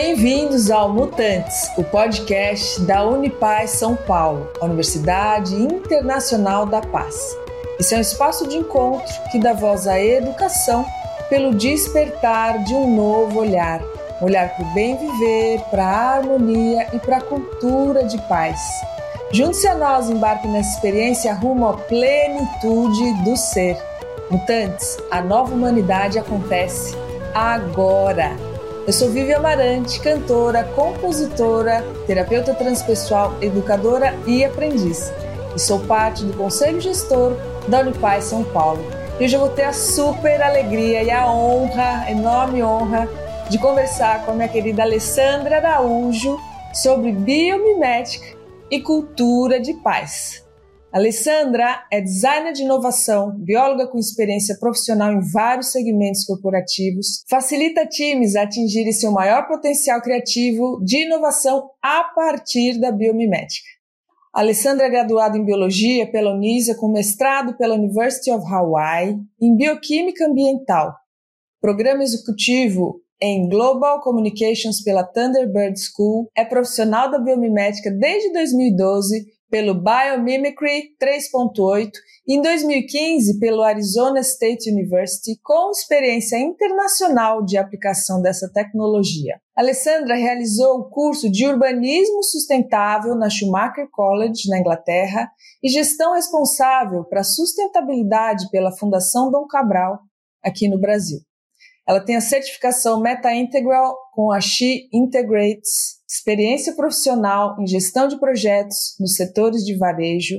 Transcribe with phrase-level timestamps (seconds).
[0.00, 7.36] Bem-vindos ao Mutantes, o podcast da Unipaz São Paulo, a Universidade Internacional da Paz.
[7.80, 10.86] Esse é um espaço de encontro que dá voz à educação
[11.28, 13.82] pelo despertar de um novo olhar,
[14.22, 18.60] um olhar para o bem viver, para a harmonia e para a cultura de paz.
[19.32, 23.76] Junte-se a nós, embarque nessa experiência rumo à plenitude do ser.
[24.30, 26.96] Mutantes, a nova humanidade acontece
[27.34, 28.47] agora.
[28.88, 35.12] Eu sou Vivi Amarante, cantora, compositora, terapeuta transpessoal, educadora e aprendiz.
[35.54, 37.36] E sou parte do Conselho Gestor
[37.68, 38.82] da Unipaz São Paulo.
[39.20, 43.06] E hoje eu vou ter a super alegria e a honra, enorme honra,
[43.50, 46.38] de conversar com a minha querida Alessandra Araújo
[46.72, 48.38] sobre biomimética
[48.70, 50.47] e cultura de paz.
[50.90, 58.34] Alessandra é designer de inovação, bióloga com experiência profissional em vários segmentos corporativos, facilita times
[58.34, 63.68] a atingirem seu maior potencial criativo de inovação a partir da biomimética.
[64.32, 70.26] Alessandra é graduada em biologia pela Unisa com mestrado pela University of Hawaii em bioquímica
[70.26, 70.94] ambiental,
[71.60, 79.74] programa executivo em Global Communications pela Thunderbird School, é profissional da biomimética desde 2012 pelo
[79.74, 81.90] Biomimicry 3.8
[82.26, 89.40] e em 2015 pelo Arizona State University, com experiência internacional de aplicação dessa tecnologia.
[89.56, 95.30] Alessandra realizou o curso de Urbanismo Sustentável na Schumacher College, na Inglaterra,
[95.62, 99.98] e Gestão Responsável para Sustentabilidade pela Fundação Dom Cabral,
[100.44, 101.20] aqui no Brasil.
[101.88, 108.18] Ela tem a certificação Meta Integral com a She Integrates, experiência profissional em gestão de
[108.18, 110.36] projetos nos setores de varejo,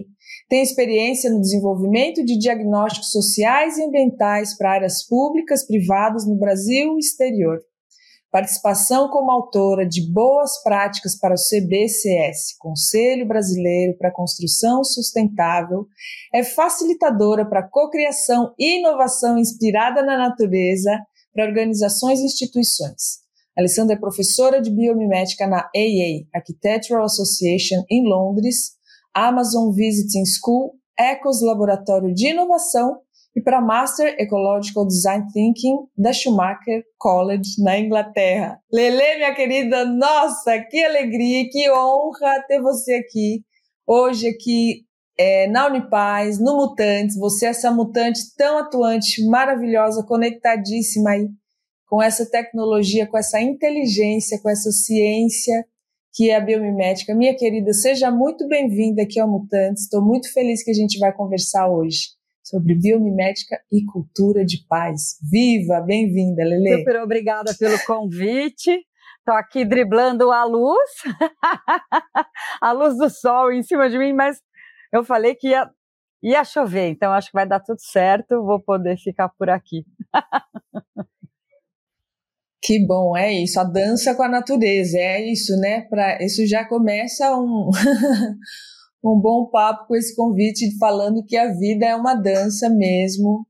[0.48, 6.96] tem experiência no desenvolvimento de diagnósticos sociais e ambientais para áreas públicas, privadas no Brasil
[6.96, 7.60] e exterior.
[8.32, 15.88] Participação como autora de Boas Práticas para o CBCS, Conselho Brasileiro para a Construção Sustentável,
[16.32, 20.92] é facilitadora para cocriação e inovação inspirada na natureza
[21.34, 23.20] para organizações e instituições.
[23.58, 28.72] Alessandra é professora de biomimética na AA, Architectural Association, em Londres,
[29.14, 33.00] Amazon Visiting School, Ecos Laboratório de Inovação
[33.36, 38.60] e para Master Ecological Design Thinking da Schumacher College, na Inglaterra.
[38.72, 43.44] Lele, minha querida, nossa, que alegria, que honra ter você aqui,
[43.88, 44.86] hoje aqui
[45.20, 51.28] é, na Unipaz, no Mutantes, você é essa mutante tão atuante, maravilhosa, conectadíssima aí
[51.86, 55.66] com essa tecnologia, com essa inteligência, com essa ciência
[56.14, 57.14] que é a biomimética.
[57.14, 59.84] Minha querida, seja muito bem-vinda aqui ao Mutantes.
[59.84, 65.18] Estou muito feliz que a gente vai conversar hoje sobre biomimética e cultura de paz.
[65.30, 66.78] Viva, bem-vinda, Lele.
[66.78, 68.72] Super obrigada pelo convite.
[69.20, 70.90] Estou aqui driblando a luz,
[72.62, 74.40] a luz do sol em cima de mim, mas
[74.92, 75.70] eu falei que ia,
[76.22, 79.86] ia chover, então acho que vai dar tudo certo, vou poder ficar por aqui.
[82.62, 85.82] Que bom, é isso, a dança com a natureza, é isso, né?
[85.90, 87.70] Pra, isso já começa um,
[89.04, 93.48] um bom papo com esse convite falando que a vida é uma dança mesmo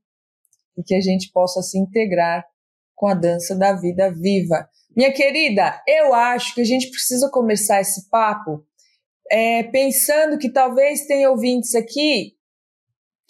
[0.78, 2.46] e que a gente possa se integrar
[2.94, 4.68] com a dança da vida viva.
[4.96, 8.64] Minha querida, eu acho que a gente precisa começar esse papo
[9.30, 12.34] é, pensando que talvez tenha ouvintes aqui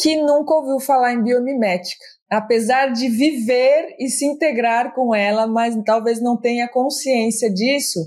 [0.00, 5.76] que nunca ouviu falar em biomimética, apesar de viver e se integrar com ela, mas
[5.84, 8.00] talvez não tenha consciência disso.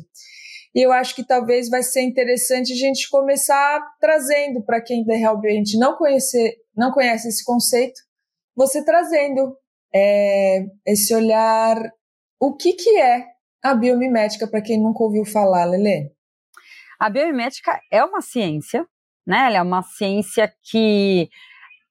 [0.74, 5.78] E eu acho que talvez vai ser interessante a gente começar trazendo para quem realmente
[5.78, 8.02] não conhecer, não conhece esse conceito,
[8.56, 9.56] você trazendo
[9.94, 11.78] é, esse olhar,
[12.40, 13.24] o que que é
[13.62, 16.12] a biomimética para quem nunca ouviu falar, Lele?
[17.04, 18.88] A biomimética é uma ciência,
[19.28, 19.48] né?
[19.48, 21.30] Ela é uma ciência que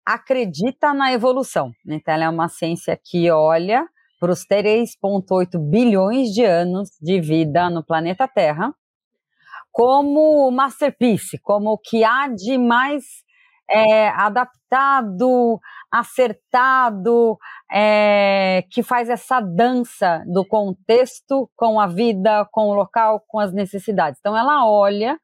[0.06, 1.70] acredita na evolução.
[1.86, 3.86] Então, ela é uma ciência que olha
[4.18, 8.74] para os 3,8 bilhões de anos de vida no planeta Terra
[9.70, 13.04] como masterpiece, como o que há de mais
[13.72, 15.58] é, adaptado,
[15.90, 17.38] acertado,
[17.70, 23.52] é, que faz essa dança do contexto com a vida, com o local, com as
[23.52, 24.20] necessidades.
[24.20, 25.18] Então, ela olha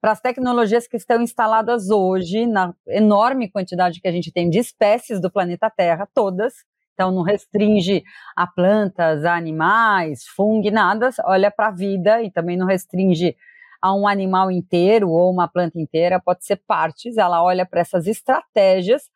[0.00, 4.58] para as tecnologias que estão instaladas hoje, na enorme quantidade que a gente tem de
[4.58, 6.54] espécies do planeta Terra, todas.
[6.94, 8.02] Então, não restringe
[8.34, 11.10] a plantas, a animais, fungo, nada.
[11.24, 13.36] Olha para a vida e também não restringe
[13.80, 18.06] a um animal inteiro ou uma planta inteira, pode ser partes, ela olha para essas
[18.06, 19.10] estratégias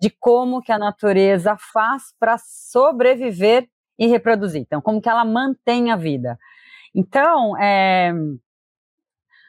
[0.00, 3.68] de como que a natureza faz para sobreviver
[3.98, 4.62] e reproduzir.
[4.62, 6.38] Então, como que ela mantém a vida.
[6.94, 8.12] Então, é,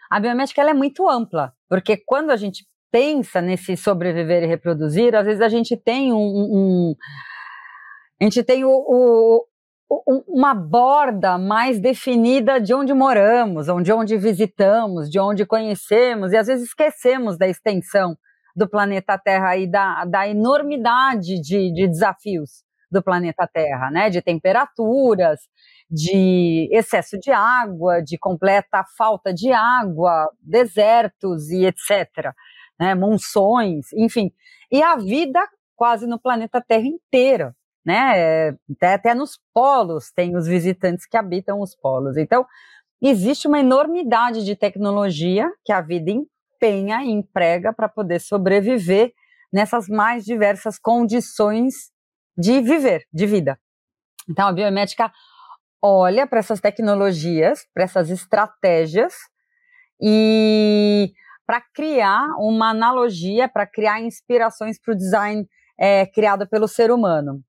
[0.09, 5.25] a biomédica é muito ampla, porque quando a gente pensa nesse sobreviver e reproduzir, às
[5.25, 6.95] vezes a gente tem um, um
[8.19, 9.45] a gente tem o, o,
[10.27, 16.47] uma borda mais definida de onde moramos, de onde visitamos, de onde conhecemos, e às
[16.47, 18.15] vezes esquecemos da extensão
[18.55, 24.09] do planeta Terra e da, da enormidade de, de desafios do planeta Terra, né?
[24.09, 25.39] De temperaturas,
[25.89, 32.33] de excesso de água, de completa falta de água, desertos e etc.
[32.79, 32.93] Né?
[32.95, 34.31] Monções, enfim.
[34.71, 35.39] E a vida
[35.75, 37.55] quase no planeta Terra inteira
[37.89, 38.55] né?
[38.71, 42.17] Até, até nos polos tem os visitantes que habitam os polos.
[42.17, 42.45] Então,
[43.01, 49.11] existe uma enormidade de tecnologia que a vida empenha e emprega para poder sobreviver
[49.51, 51.89] nessas mais diversas condições
[52.37, 53.59] de viver, de vida.
[54.29, 55.11] Então, a biomédica
[55.81, 59.15] olha para essas tecnologias, para essas estratégias
[59.99, 61.11] e
[61.43, 67.43] para criar uma analogia, para criar inspirações para o design é, criado pelo ser humano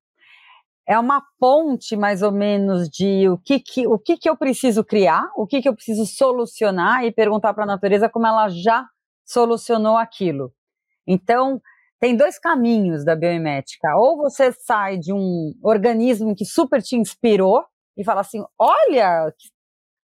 [0.91, 4.83] é uma ponte mais ou menos de o que, que, o que, que eu preciso
[4.83, 8.85] criar, o que, que eu preciso solucionar e perguntar para a natureza como ela já
[9.25, 10.53] solucionou aquilo.
[11.07, 11.61] Então,
[11.97, 13.95] tem dois caminhos da biomimética.
[13.95, 17.63] Ou você sai de um organismo que super te inspirou
[17.95, 19.47] e fala assim: olha, que,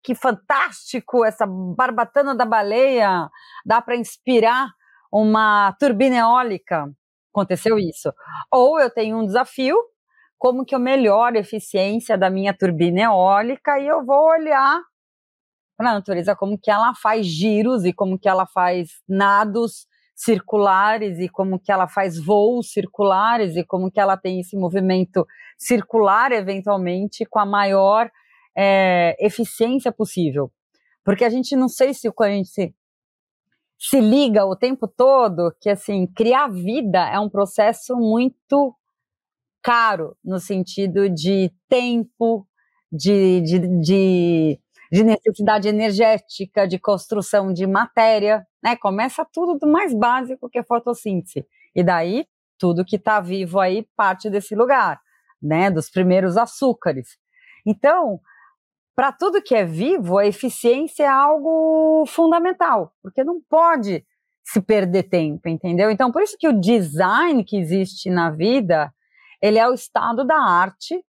[0.06, 3.30] que fantástico, essa barbatana da baleia
[3.66, 4.70] dá para inspirar
[5.12, 6.90] uma turbina eólica.
[7.34, 8.14] Aconteceu isso.
[8.50, 9.78] Ou eu tenho um desafio
[10.38, 14.82] como que eu melhoro a eficiência da minha turbina eólica e eu vou olhar
[15.76, 21.20] para a natureza como que ela faz giros e como que ela faz nados circulares
[21.20, 25.26] e como que ela faz voos circulares e como que ela tem esse movimento
[25.58, 28.10] circular eventualmente com a maior
[28.58, 30.52] é, eficiência possível.
[31.04, 32.76] Porque a gente não sei se quando a gente se,
[33.78, 38.76] se liga o tempo todo que assim criar vida é um processo muito
[39.68, 42.48] caro no sentido de tempo,
[42.90, 44.60] de, de, de,
[44.90, 48.78] de necessidade energética, de construção de matéria, né?
[48.78, 51.46] Começa tudo do mais básico que é fotossíntese.
[51.76, 52.26] E daí,
[52.58, 55.02] tudo que está vivo aí parte desse lugar,
[55.42, 55.70] né?
[55.70, 57.18] Dos primeiros açúcares.
[57.66, 58.22] Então,
[58.96, 64.06] para tudo que é vivo, a eficiência é algo fundamental, porque não pode
[64.46, 65.92] se perder tempo, entendeu?
[65.92, 68.94] Então, por isso que o design que existe na vida
[69.42, 71.04] ele é o estado da arte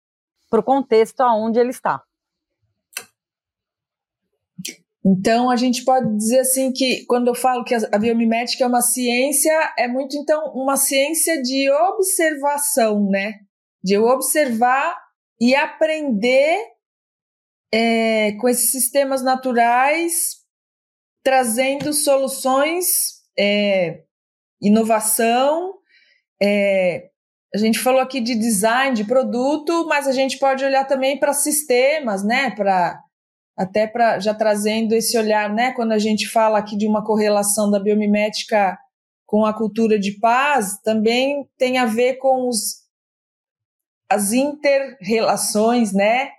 [0.50, 2.02] para o contexto aonde ele está.
[5.04, 8.82] Então, a gente pode dizer assim que quando eu falo que a biomimética é uma
[8.82, 13.40] ciência, é muito então uma ciência de observação, né?
[13.82, 14.94] De eu observar
[15.40, 16.58] e aprender
[17.72, 20.38] é, com esses sistemas naturais,
[21.22, 24.02] trazendo soluções, é,
[24.60, 25.74] inovação,
[26.42, 27.10] é,
[27.54, 31.32] a gente falou aqui de design, de produto, mas a gente pode olhar também para
[31.32, 32.50] sistemas, né?
[32.50, 33.02] Para
[33.56, 35.72] até para já trazendo esse olhar, né?
[35.72, 38.78] Quando a gente fala aqui de uma correlação da biomimética
[39.26, 42.84] com a cultura de paz, também tem a ver com os,
[44.10, 46.30] as interrelações, né?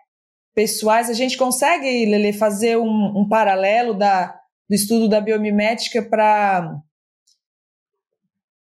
[0.55, 4.27] Pessoais, a gente consegue, Lele, fazer um, um paralelo da,
[4.69, 6.79] do estudo da biomimética para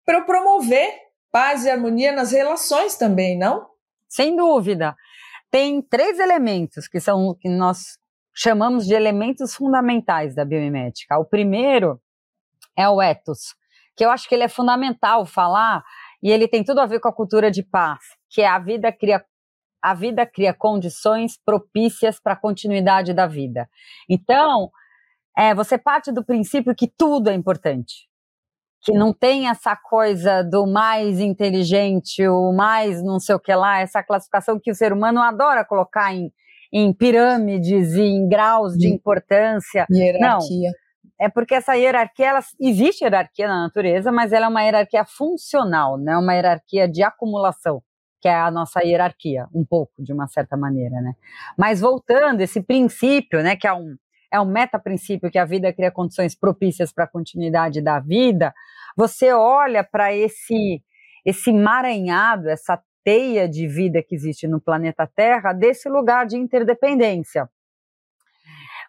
[0.05, 3.67] para promover paz e harmonia nas relações também, não?
[4.07, 4.95] Sem dúvida.
[5.51, 7.97] Tem três elementos que são que nós
[8.35, 11.17] chamamos de elementos fundamentais da biomimética.
[11.17, 11.99] O primeiro
[12.77, 13.55] é o ethos,
[13.95, 15.83] que eu acho que ele é fundamental falar
[16.21, 18.91] e ele tem tudo a ver com a cultura de paz, que é a vida
[18.91, 19.23] cria
[19.81, 23.69] a vida cria condições propícias para a continuidade da vida.
[24.09, 24.69] Então,
[25.37, 28.08] é, você parte do princípio que tudo é importante
[28.81, 33.79] que não tem essa coisa do mais inteligente, o mais não sei o que lá,
[33.79, 36.31] essa classificação que o ser humano adora colocar em,
[36.71, 39.85] em pirâmides e em graus de importância.
[39.91, 40.71] Hierarquia.
[40.71, 40.89] Não.
[41.21, 45.97] É porque essa hierarquia, ela, existe hierarquia na natureza, mas ela é uma hierarquia funcional,
[45.97, 47.83] não é uma hierarquia de acumulação,
[48.21, 51.13] que é a nossa hierarquia, um pouco, de uma certa maneira, né?
[51.57, 53.97] Mas voltando, esse princípio, né, que é um,
[54.31, 58.53] é um meta-princípio que a vida cria condições propícias para a continuidade da vida,
[58.95, 60.83] você olha para esse,
[61.25, 67.49] esse maranhado, essa teia de vida que existe no planeta Terra, desse lugar de interdependência.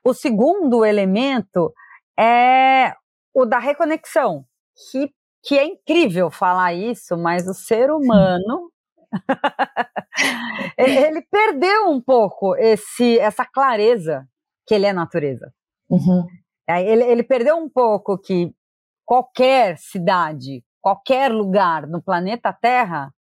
[0.04, 1.72] O segundo elemento
[2.18, 2.94] é
[3.34, 4.44] o da reconexão,
[4.90, 8.70] que, que é incrível falar isso, mas o ser humano
[10.76, 14.26] ele perdeu um pouco esse, essa clareza
[14.70, 15.52] que ele é natureza.
[15.88, 16.24] Uhum.
[16.68, 18.54] Ele, ele perdeu um pouco que
[19.04, 23.12] qualquer cidade, qualquer lugar no planeta Terra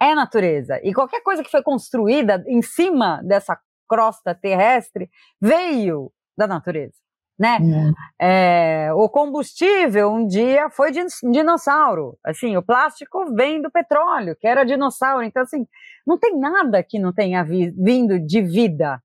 [0.00, 0.78] é natureza.
[0.84, 6.94] E qualquer coisa que foi construída em cima dessa crosta terrestre veio da natureza.
[7.36, 7.58] Né?
[7.60, 7.92] Uhum.
[8.20, 12.16] É, o combustível um dia foi de dinossauro.
[12.24, 15.24] Assim, o plástico vem do petróleo, que era dinossauro.
[15.24, 15.66] Então, assim,
[16.06, 19.02] não tem nada que não tenha vi vindo de vida.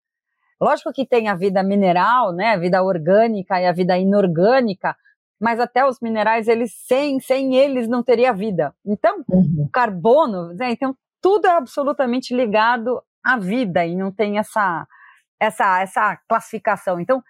[0.60, 4.96] Lógico que tem a vida mineral, né, a vida orgânica e a vida inorgânica,
[5.40, 8.74] mas até os minerais, eles sem, sem eles não teria vida.
[8.86, 9.66] Então, uhum.
[9.66, 14.88] o carbono, né, então tudo é absolutamente ligado à vida e não tem essa
[15.40, 17.00] essa essa classificação.
[17.00, 17.24] Então,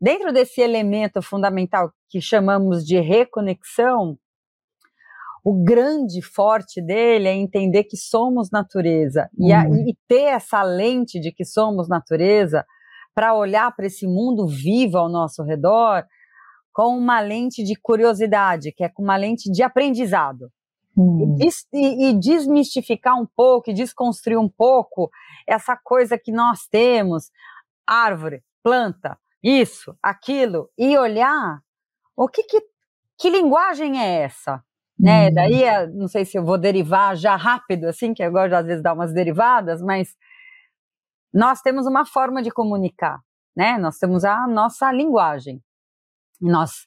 [0.00, 4.16] dentro desse elemento fundamental que chamamos de reconexão,
[5.44, 9.88] o grande forte dele é entender que somos natureza e, a, uhum.
[9.88, 12.64] e ter essa lente de que somos natureza
[13.14, 16.04] para olhar para esse mundo vivo ao nosso redor
[16.72, 20.50] com uma lente de curiosidade, que é com uma lente de aprendizado.
[20.96, 21.36] Hum.
[21.72, 25.10] E, e, desmistificar um pouco, e desconstruir um pouco
[25.46, 27.30] essa coisa que nós temos,
[27.86, 31.60] árvore, planta, isso, aquilo, e olhar
[32.16, 32.60] o que, que,
[33.16, 34.62] que linguagem é essa?
[34.98, 35.28] Né?
[35.28, 35.34] Hum.
[35.34, 38.66] Daí, é, não sei se eu vou derivar já rápido, assim, que eu gosto às
[38.66, 40.16] vezes dar umas derivadas, mas
[41.32, 43.20] nós temos uma forma de comunicar,
[43.56, 43.78] né?
[43.78, 45.62] Nós temos a nossa linguagem
[46.40, 46.86] nós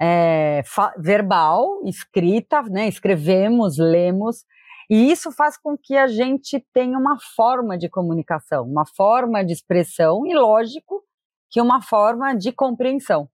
[0.00, 0.62] é,
[0.98, 4.44] verbal, escrita, né, escrevemos, lemos,
[4.90, 9.52] e isso faz com que a gente tenha uma forma de comunicação, uma forma de
[9.52, 11.02] expressão e, lógico,
[11.50, 13.28] que uma forma de compreensão.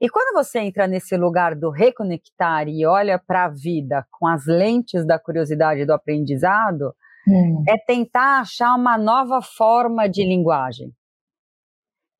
[0.00, 4.46] E quando você entra nesse lugar do reconectar e olha para a vida com as
[4.46, 6.94] lentes da curiosidade e do aprendizado,
[7.26, 7.64] hum.
[7.66, 10.88] é tentar achar uma nova forma de linguagem.
[10.88, 10.92] O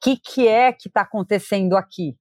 [0.03, 2.17] que, que é que está acontecendo aqui?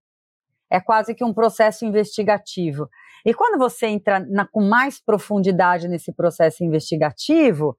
[0.69, 2.89] é quase que um processo investigativo.
[3.25, 7.77] E quando você entra na, com mais profundidade nesse processo investigativo,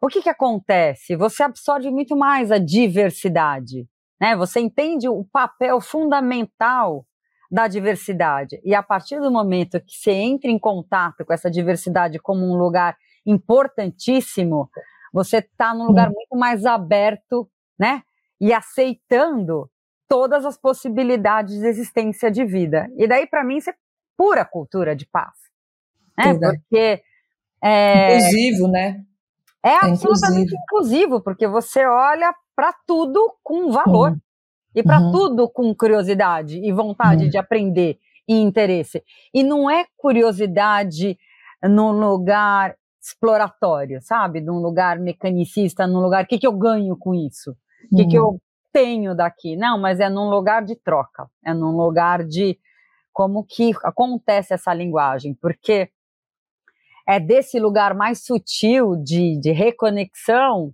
[0.00, 1.16] o que, que acontece?
[1.16, 3.86] Você absorve muito mais a diversidade,
[4.20, 4.36] né?
[4.36, 7.06] Você entende o papel fundamental
[7.50, 8.60] da diversidade.
[8.64, 12.56] E a partir do momento que você entra em contato com essa diversidade como um
[12.56, 12.96] lugar
[13.26, 14.70] importantíssimo,
[15.12, 18.02] você está num lugar muito mais aberto, né?
[18.40, 19.68] E aceitando
[20.08, 22.88] todas as possibilidades de existência de vida.
[22.96, 23.74] E daí, para mim, isso é
[24.16, 25.34] pura cultura de paz.
[26.16, 26.38] Né?
[26.38, 27.02] Porque.
[27.62, 29.04] É, inclusivo, né?
[29.62, 30.62] É, é absolutamente inclusivo.
[30.62, 34.10] inclusivo, porque você olha para tudo com valor.
[34.10, 34.20] Uhum.
[34.74, 35.10] E para uhum.
[35.10, 37.30] tudo com curiosidade e vontade uhum.
[37.30, 39.02] de aprender e interesse.
[39.34, 41.18] E não é curiosidade
[41.62, 44.40] num lugar exploratório, sabe?
[44.40, 47.56] Num lugar mecanicista, num lugar, o que, que eu ganho com isso?
[47.90, 48.40] O que, que eu
[48.72, 49.56] tenho daqui.
[49.56, 52.58] Não, mas é num lugar de troca, é num lugar de
[53.12, 55.90] como que acontece essa linguagem, porque
[57.06, 60.72] é desse lugar mais sutil de, de reconexão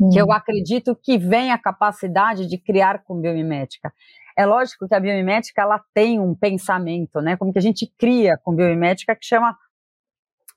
[0.00, 0.10] hum.
[0.10, 3.92] que eu acredito que vem a capacidade de criar com biomimética.
[4.36, 7.36] É lógico que a biomimética ela tem um pensamento, né?
[7.36, 9.56] Como que a gente cria com biomimética que chama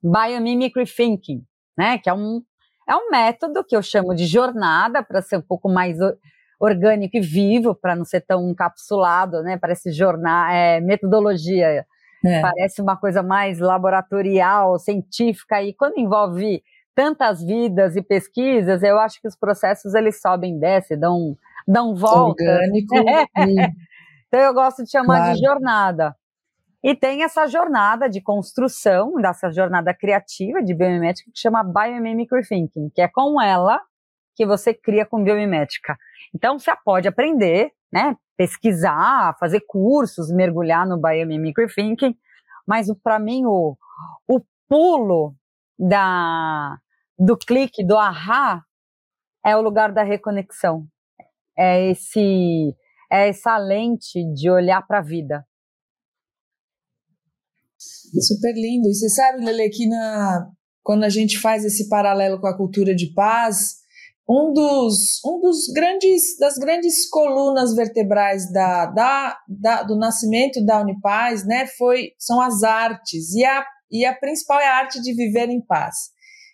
[0.03, 1.45] biomimicry thinking,
[1.77, 1.97] né?
[1.97, 2.41] Que é um
[2.87, 5.99] é um método que eu chamo de jornada para ser um pouco mais
[6.59, 9.57] orgânico e vivo, para não ser tão encapsulado, né?
[9.57, 11.85] Parece jornal, é, metodologia,
[12.25, 12.41] é.
[12.41, 16.63] parece uma coisa mais laboratorial, científica, e quando envolve
[16.99, 21.33] tantas vidas e pesquisas, eu acho que os processos eles sobem e descem, dão,
[21.65, 22.43] dão volta.
[22.43, 22.93] Orgânico.
[23.37, 23.69] É.
[24.27, 25.33] Então eu gosto de chamar claro.
[25.33, 26.15] de jornada.
[26.83, 32.89] E tem essa jornada de construção, dessa jornada criativa de biomimética que chama Biomimicry Thinking,
[32.93, 33.81] que é com ela
[34.35, 35.97] que você cria com biomimética.
[36.35, 42.15] Então, você pode aprender, né, pesquisar, fazer cursos, mergulhar no Biomimicry Thinking,
[42.67, 43.77] mas para mim o,
[44.27, 45.33] o pulo
[45.79, 46.77] da,
[47.19, 48.63] do clique, do ahá,
[49.45, 50.87] é o lugar da reconexão.
[51.57, 52.73] É esse
[53.11, 55.43] é essa lente de olhar para a vida.
[57.77, 58.87] Super lindo.
[58.87, 60.47] E você sabe, Lele, que na,
[60.83, 63.79] quando a gente faz esse paralelo com a cultura de paz,
[64.29, 70.81] um dos, um dos grandes das grandes colunas vertebrais da, da, da, do nascimento da
[70.81, 75.13] Unipaz, né, foi são as artes e a, e a principal é a arte de
[75.15, 76.11] viver em paz.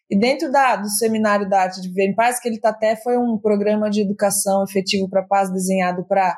[0.09, 2.95] E dentro da, do seminário da arte de viver em paz, que ele tá até
[2.95, 6.37] foi um programa de educação efetivo para paz desenhado para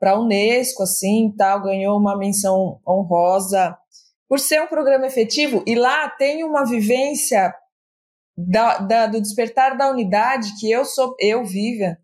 [0.00, 3.76] para a Unesco, assim, tal, ganhou uma menção honrosa
[4.28, 5.64] por ser um programa efetivo.
[5.66, 7.52] E lá tem uma vivência
[8.36, 11.96] da, da, do despertar da unidade que eu sou, eu, Vivian,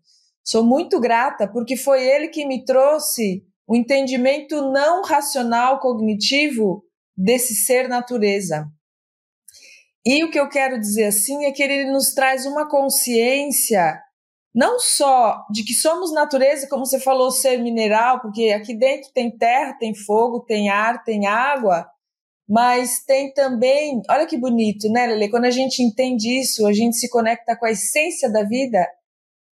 [0.45, 6.83] Sou muito grata porque foi ele que me trouxe o entendimento não racional cognitivo
[7.17, 8.67] desse ser natureza.
[10.05, 13.99] E o que eu quero dizer assim é que ele nos traz uma consciência
[14.55, 19.29] não só de que somos natureza, como você falou, ser mineral, porque aqui dentro tem
[19.29, 21.85] terra, tem fogo, tem ar, tem água,
[22.47, 25.29] mas tem também, olha que bonito, né, Lele?
[25.29, 28.87] Quando a gente entende isso, a gente se conecta com a essência da vida,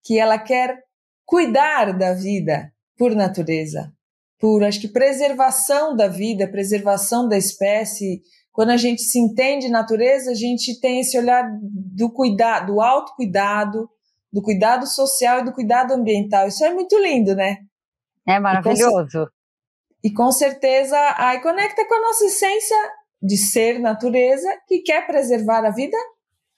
[0.05, 0.81] que ela quer
[1.25, 3.91] cuidar da vida por natureza,
[4.39, 8.21] por acho que preservação da vida, preservação da espécie.
[8.53, 13.89] Quando a gente se entende natureza, a gente tem esse olhar do cuidado, do autocuidado,
[14.31, 16.47] do cuidado social e do cuidado ambiental.
[16.47, 17.57] Isso é muito lindo, né?
[18.27, 19.27] É maravilhoso.
[20.03, 22.77] E com, certeza aí conecta com a nossa essência
[23.21, 25.97] de ser natureza que quer preservar a vida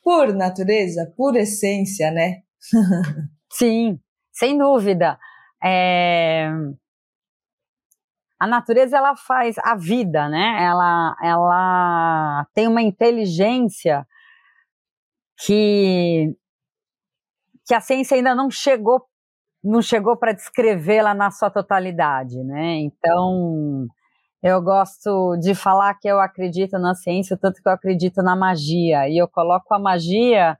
[0.03, 2.41] por natureza, por essência, né?
[3.53, 3.99] Sim,
[4.33, 5.17] sem dúvida.
[5.63, 6.49] É...
[8.39, 10.57] A natureza ela faz a vida, né?
[10.63, 14.05] Ela, ela tem uma inteligência
[15.37, 16.35] que
[17.67, 19.03] que a ciência ainda não chegou
[19.63, 22.77] não chegou para descrevê-la na sua totalidade, né?
[22.81, 23.87] Então,
[24.43, 29.09] eu gosto de falar que eu acredito na ciência, tanto que eu acredito na magia,
[29.09, 30.57] e eu coloco a magia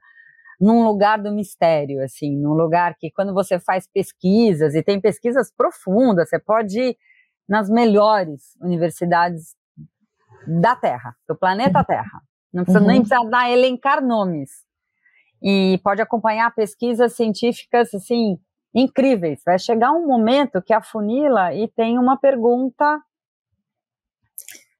[0.60, 5.52] num lugar do mistério, assim, num lugar que quando você faz pesquisas, e tem pesquisas
[5.56, 6.96] profundas, você pode
[7.48, 9.54] nas melhores universidades
[10.46, 12.22] da Terra, do planeta Terra.
[12.52, 12.90] Não precisa uhum.
[12.90, 14.50] nem precisar dar, elencar nomes
[15.42, 18.38] e pode acompanhar pesquisas científicas assim
[18.74, 19.42] incríveis.
[19.44, 23.00] Vai chegar um momento que afunila e tem uma pergunta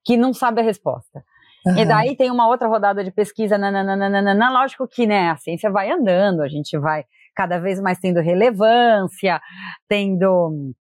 [0.05, 1.25] que não sabe a resposta.
[1.67, 1.79] Uhum.
[1.79, 5.91] E daí tem uma outra rodada de pesquisa, nananana, lógico que né, a ciência vai
[5.91, 9.41] andando, a gente vai cada vez mais tendo relevância,
[9.89, 10.73] tendo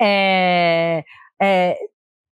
[0.00, 1.04] é,
[1.40, 1.76] é,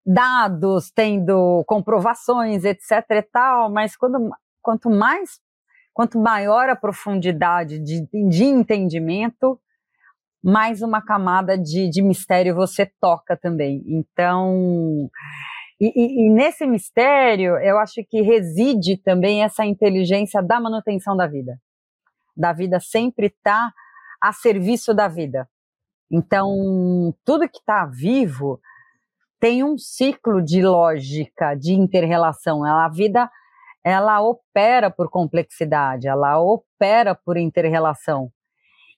[0.04, 4.30] dados, tendo comprovações, etc e tal, mas quando,
[4.62, 5.40] quanto mais
[5.94, 9.60] Quanto maior a profundidade de, de entendimento,
[10.42, 13.80] mais uma camada de, de mistério você toca também.
[13.86, 15.08] Então,
[15.80, 21.28] e, e, e, nesse mistério, eu acho que reside também essa inteligência da manutenção da
[21.28, 21.56] vida.
[22.36, 23.74] Da vida sempre estar tá
[24.20, 25.48] a serviço da vida.
[26.10, 28.60] Então, tudo que está vivo
[29.40, 32.64] tem um ciclo de lógica, de interrelação.
[32.64, 33.30] A vida
[33.84, 38.30] ela opera por complexidade, ela opera por interrelação.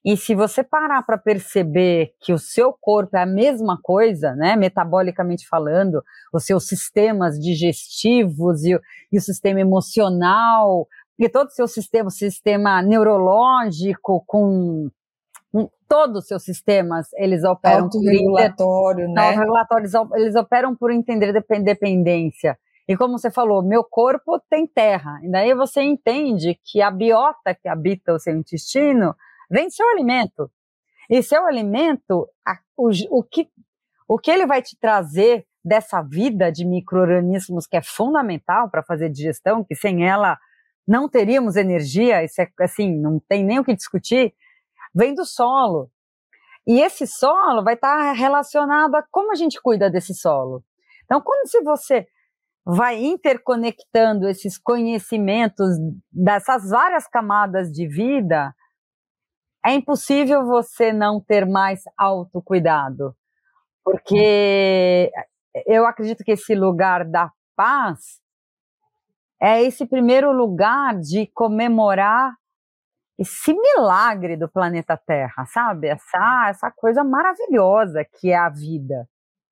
[0.04, 4.54] E se você parar para perceber que o seu corpo é a mesma coisa, né,
[4.54, 6.00] metabolicamente falando,
[6.32, 8.78] os seus sistemas digestivos e,
[9.10, 10.86] e o sistema emocional,
[11.18, 14.88] e todo o seu sistema, sistema neurológico, com
[15.88, 19.30] todos os seus sistemas, eles operam por regulatório, né?
[19.30, 22.58] Regulatórios, eles operam por entender dependência.
[22.88, 25.18] E como você falou, meu corpo tem terra.
[25.22, 29.14] E daí você entende que a biota que habita o seu intestino
[29.50, 30.50] vem do seu alimento.
[31.10, 33.48] E seu alimento, a, o, o, que,
[34.08, 39.10] o que ele vai te trazer dessa vida de micro-organismos que é fundamental para fazer
[39.10, 40.38] digestão, que sem ela
[40.86, 44.32] não teríamos energia, isso é assim, não tem nem o que discutir,
[44.96, 45.90] vem do solo.
[46.66, 50.64] E esse solo vai estar tá relacionado a como a gente cuida desse solo.
[51.04, 52.06] Então, quando se você
[52.64, 55.68] vai interconectando esses conhecimentos
[56.10, 58.52] dessas várias camadas de vida,
[59.64, 63.14] é impossível você não ter mais autocuidado.
[63.84, 65.12] Porque
[65.66, 68.20] eu acredito que esse lugar da paz
[69.40, 72.34] é esse primeiro lugar de comemorar
[73.18, 75.88] esse milagre do planeta Terra, sabe?
[75.88, 79.08] Essa, essa coisa maravilhosa que é a vida,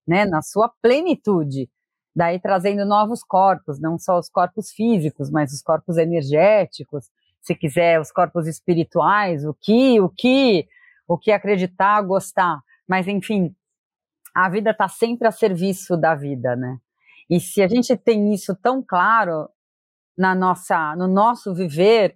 [0.07, 0.24] né?
[0.24, 1.68] Na sua plenitude
[2.14, 8.00] daí trazendo novos corpos, não só os corpos físicos, mas os corpos energéticos, se quiser
[8.00, 10.68] os corpos espirituais, o que, o que,
[11.09, 13.55] o que acreditar, gostar, mas enfim,
[14.35, 16.79] a vida está sempre a serviço da vida, né?
[17.29, 19.48] E se a gente tem isso tão claro
[20.16, 22.14] na nossa, no nosso viver,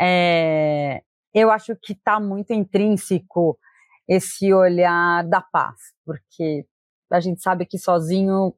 [0.00, 1.02] é,
[1.34, 3.58] eu acho que está muito intrínseco
[4.06, 6.64] esse olhar da paz, porque
[7.10, 8.54] a gente sabe que sozinho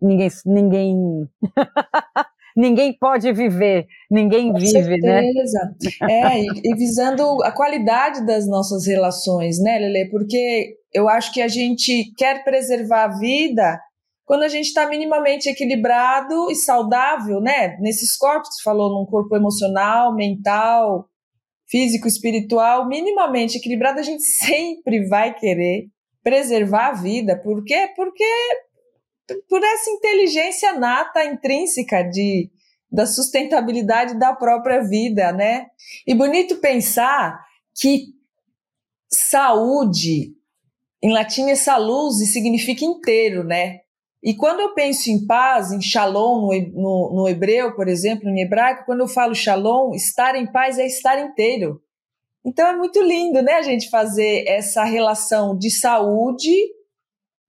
[0.00, 1.28] ninguém ninguém
[2.56, 5.22] ninguém pode viver, ninguém Com vive, né?
[5.22, 5.76] certeza.
[6.02, 6.20] né?
[6.20, 10.10] É, e, e, visando a qualidade das nossas relações, né, Lele?
[10.10, 13.80] Porque eu acho que a gente quer preservar a vida
[14.28, 17.78] quando a gente está minimamente equilibrado e saudável, né?
[17.80, 21.08] Nesses corpos, falou, num corpo emocional, mental,
[21.66, 25.86] físico, espiritual, minimamente equilibrado, a gente sempre vai querer
[26.22, 27.40] preservar a vida.
[27.42, 27.88] Por quê?
[27.96, 28.22] Porque
[29.48, 32.50] por essa inteligência nata, intrínseca de,
[32.92, 35.68] da sustentabilidade da própria vida, né?
[36.06, 37.40] E bonito pensar
[37.74, 38.08] que
[39.10, 40.34] saúde,
[41.02, 43.87] em latim é salus e significa inteiro, né?
[44.22, 48.84] E quando eu penso em paz, em shalom, no, no, hebreu, por exemplo, em hebraico,
[48.84, 51.80] quando eu falo shalom, estar em paz é estar inteiro.
[52.44, 56.52] Então é muito lindo, né, a gente fazer essa relação de saúde,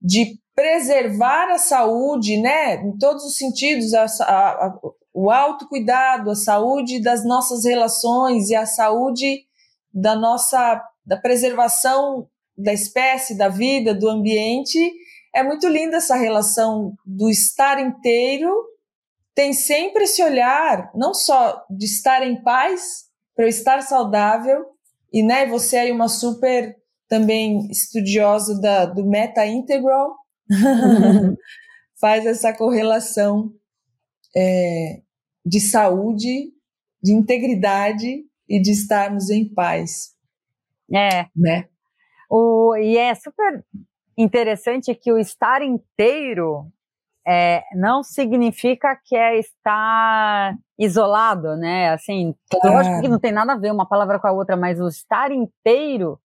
[0.02, 4.80] de preservar a saúde, né, em todos os sentidos, a, a, a,
[5.14, 9.44] o autocuidado, a saúde das nossas relações e a saúde
[9.92, 14.78] da nossa da preservação da espécie, da vida, do ambiente
[15.40, 18.54] é muito linda essa relação do estar inteiro,
[19.34, 24.66] tem sempre esse olhar, não só de estar em paz, para eu estar saudável,
[25.14, 26.76] e né, você é uma super
[27.08, 30.16] também estudiosa da, do Meta Integral,
[32.00, 33.52] faz essa correlação
[34.36, 35.02] é,
[35.46, 36.52] de saúde,
[37.02, 40.16] de integridade e de estarmos em paz.
[40.94, 41.26] É.
[41.36, 41.68] Né?
[42.30, 43.64] O, e é super
[44.20, 46.68] interessante que o estar inteiro
[47.26, 51.92] é, não significa que é estar isolado, né?
[51.92, 52.68] Assim, claro.
[52.68, 54.88] eu acho que não tem nada a ver uma palavra com a outra, mas o
[54.88, 56.20] estar inteiro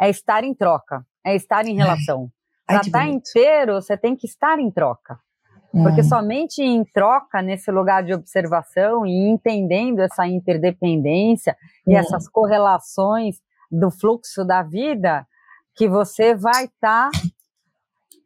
[0.00, 2.30] é estar em troca, é estar em relação.
[2.66, 5.18] Para estar inteiro, você tem que estar em troca.
[5.70, 6.04] Porque hum.
[6.04, 11.56] somente em troca, nesse lugar de observação e entendendo essa interdependência
[11.86, 11.92] hum.
[11.92, 13.36] e essas correlações
[13.70, 15.26] do fluxo da vida,
[15.76, 17.18] que você vai estar tá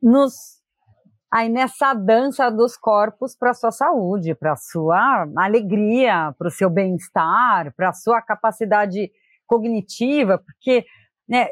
[0.02, 0.60] nos
[1.32, 7.72] aí nessa dança dos corpos para sua saúde, para sua alegria, para o seu bem-estar,
[7.76, 9.12] para a sua capacidade
[9.46, 10.84] cognitiva, porque
[11.28, 11.48] né,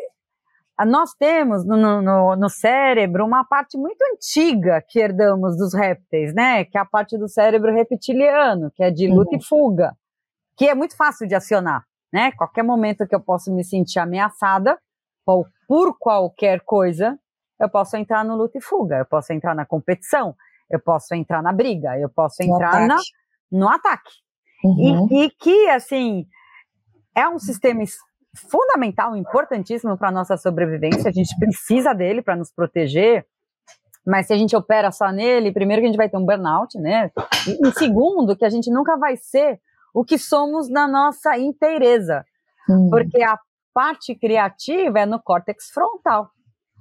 [0.86, 6.64] nós temos no, no, no, cérebro uma parte muito antiga que herdamos dos répteis, né?
[6.64, 9.38] Que é a parte do cérebro reptiliano, que é de luta uhum.
[9.38, 9.92] e fuga,
[10.56, 12.30] que é muito fácil de acionar, né?
[12.32, 14.78] Qualquer momento que eu posso me sentir ameaçada
[15.66, 17.18] por qualquer coisa,
[17.60, 20.34] eu posso entrar no luta e fuga, eu posso entrar na competição,
[20.70, 23.10] eu posso entrar na briga, eu posso entrar no ataque.
[23.50, 24.12] Na, no ataque.
[24.64, 25.08] Uhum.
[25.10, 26.26] E, e que, assim,
[27.14, 27.82] é um sistema
[28.36, 33.26] fundamental, importantíssimo para a nossa sobrevivência, a gente precisa dele para nos proteger,
[34.06, 36.78] mas se a gente opera só nele, primeiro que a gente vai ter um burnout,
[36.78, 37.10] né?
[37.46, 39.60] E, e segundo, que a gente nunca vai ser
[39.92, 42.24] o que somos na nossa inteireza,
[42.68, 42.88] uhum.
[42.90, 43.38] porque a
[43.74, 46.30] parte criativa é no córtex frontal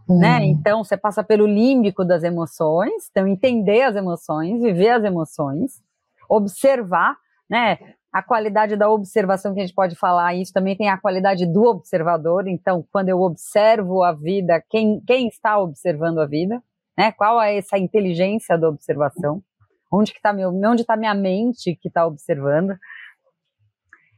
[0.07, 0.39] né?
[0.39, 0.43] Hum.
[0.43, 5.81] Então você passa pelo límbico das emoções, então entender as emoções, viver as emoções,
[6.29, 7.17] observar,
[7.49, 7.77] né?
[8.11, 11.63] A qualidade da observação que a gente pode falar, isso também tem a qualidade do
[11.63, 12.47] observador.
[12.47, 16.63] Então, quando eu observo a vida, quem, quem está observando a vida,
[16.97, 17.11] né?
[17.11, 19.43] Qual é essa inteligência da observação?
[19.91, 22.75] Onde que está meu, onde está minha mente que está observando?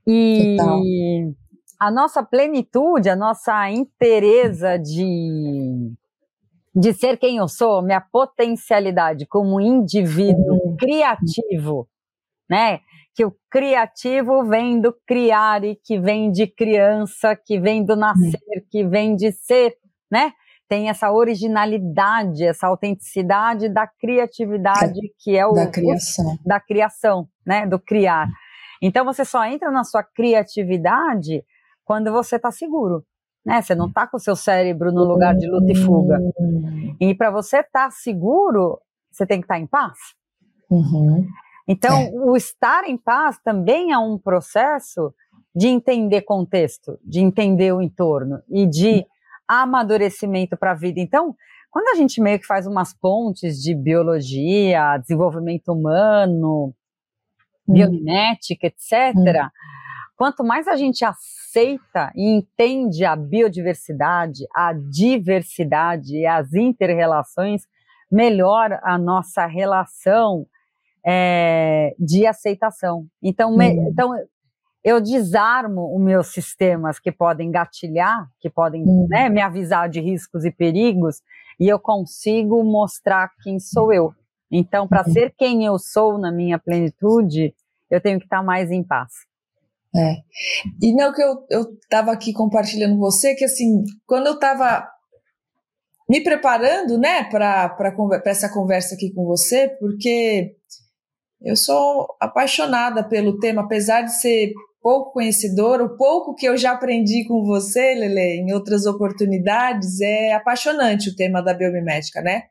[0.07, 0.55] E
[1.79, 5.93] a nossa plenitude, a nossa inteireza de,
[6.75, 11.87] de ser quem eu sou, minha potencialidade como indivíduo criativo,
[12.49, 12.81] né?
[13.15, 18.65] Que o criativo vem do criar e que vem de criança, que vem do nascer,
[18.69, 19.77] que vem de ser,
[20.11, 20.33] né?
[20.67, 27.29] Tem essa originalidade, essa autenticidade da criatividade que é o da criação, o, da criação,
[27.45, 27.65] né?
[27.65, 28.27] Do criar.
[28.81, 31.43] Então você só entra na sua criatividade
[31.89, 33.03] quando você está seguro.
[33.43, 33.63] Né?
[33.63, 36.19] Você não está com o seu cérebro no lugar de luta e fuga.
[36.37, 36.95] Uhum.
[36.99, 39.97] E para você estar tá seguro, você tem que estar tá em paz.
[40.69, 41.27] Uhum.
[41.67, 42.11] Então, é.
[42.13, 45.11] o estar em paz também é um processo
[45.55, 49.03] de entender contexto, de entender o entorno e de
[49.47, 50.99] amadurecimento para a vida.
[50.99, 51.35] Então,
[51.71, 56.71] quando a gente meio que faz umas pontes de biologia, desenvolvimento humano,
[57.67, 57.73] uhum.
[57.73, 59.49] biomimética, etc..
[60.19, 67.61] quanto mais a gente aceita e entende a biodiversidade, a diversidade e as interrelações,
[68.11, 70.45] melhor a nossa relação
[71.07, 73.07] é, de aceitação.
[73.23, 73.87] Então, me, uhum.
[73.87, 74.13] então,
[74.83, 79.07] eu desarmo os meus sistemas que podem gatilhar, que podem uhum.
[79.09, 81.21] né, me avisar de riscos e perigos,
[81.57, 84.13] e eu consigo mostrar quem sou eu.
[84.51, 85.13] Então, para uhum.
[85.13, 87.55] ser quem eu sou na minha plenitude,
[87.89, 89.28] eu tenho que estar mais em paz.
[89.95, 90.17] É.
[90.81, 94.87] E não que eu, eu tava aqui compartilhando com você, que assim, quando eu tava
[96.07, 97.75] me preparando, né, para
[98.25, 100.55] essa conversa aqui com você, porque
[101.41, 106.71] eu sou apaixonada pelo tema, apesar de ser pouco conhecedora, o pouco que eu já
[106.71, 112.43] aprendi com você, Lele, em outras oportunidades, é apaixonante o tema da biomimética, né?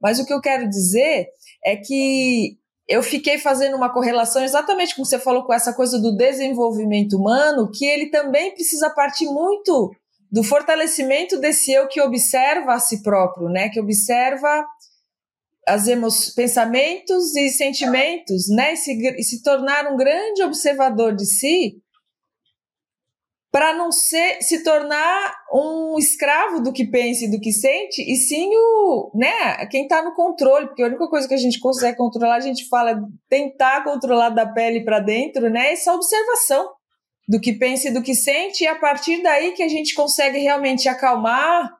[0.00, 1.28] Mas o que eu quero dizer
[1.64, 6.16] é que eu fiquei fazendo uma correlação exatamente como você falou com essa coisa do
[6.16, 9.90] desenvolvimento humano, que ele também precisa partir muito
[10.30, 13.68] do fortalecimento desse eu que observa a si próprio, né?
[13.68, 14.66] Que observa
[15.66, 15.86] as
[16.34, 18.74] pensamentos e sentimentos, né?
[18.74, 21.76] E se, e se tornar um grande observador de si,
[23.54, 28.16] para não ser, se tornar um escravo do que pensa e do que sente, e
[28.16, 31.96] sim o, né, quem está no controle, porque a única coisa que a gente consegue
[31.96, 36.68] controlar, a gente fala tentar controlar da pele para dentro, né, essa observação
[37.28, 40.38] do que pensa e do que sente, e a partir daí que a gente consegue
[40.38, 41.70] realmente acalmar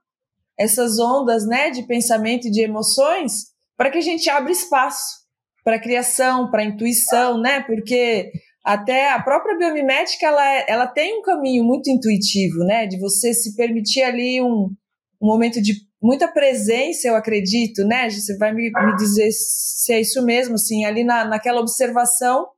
[0.56, 5.24] essas ondas, né, de pensamento e de emoções, para que a gente abra espaço
[5.64, 7.62] para criação, para intuição, né?
[7.62, 8.30] Porque
[8.64, 12.86] até a própria biomimética ela, é, ela tem um caminho muito intuitivo, né?
[12.86, 14.74] De você se permitir ali um,
[15.20, 18.08] um momento de muita presença, eu acredito, né?
[18.08, 22.48] Você vai me, me dizer se é isso mesmo, assim, ali na, naquela observação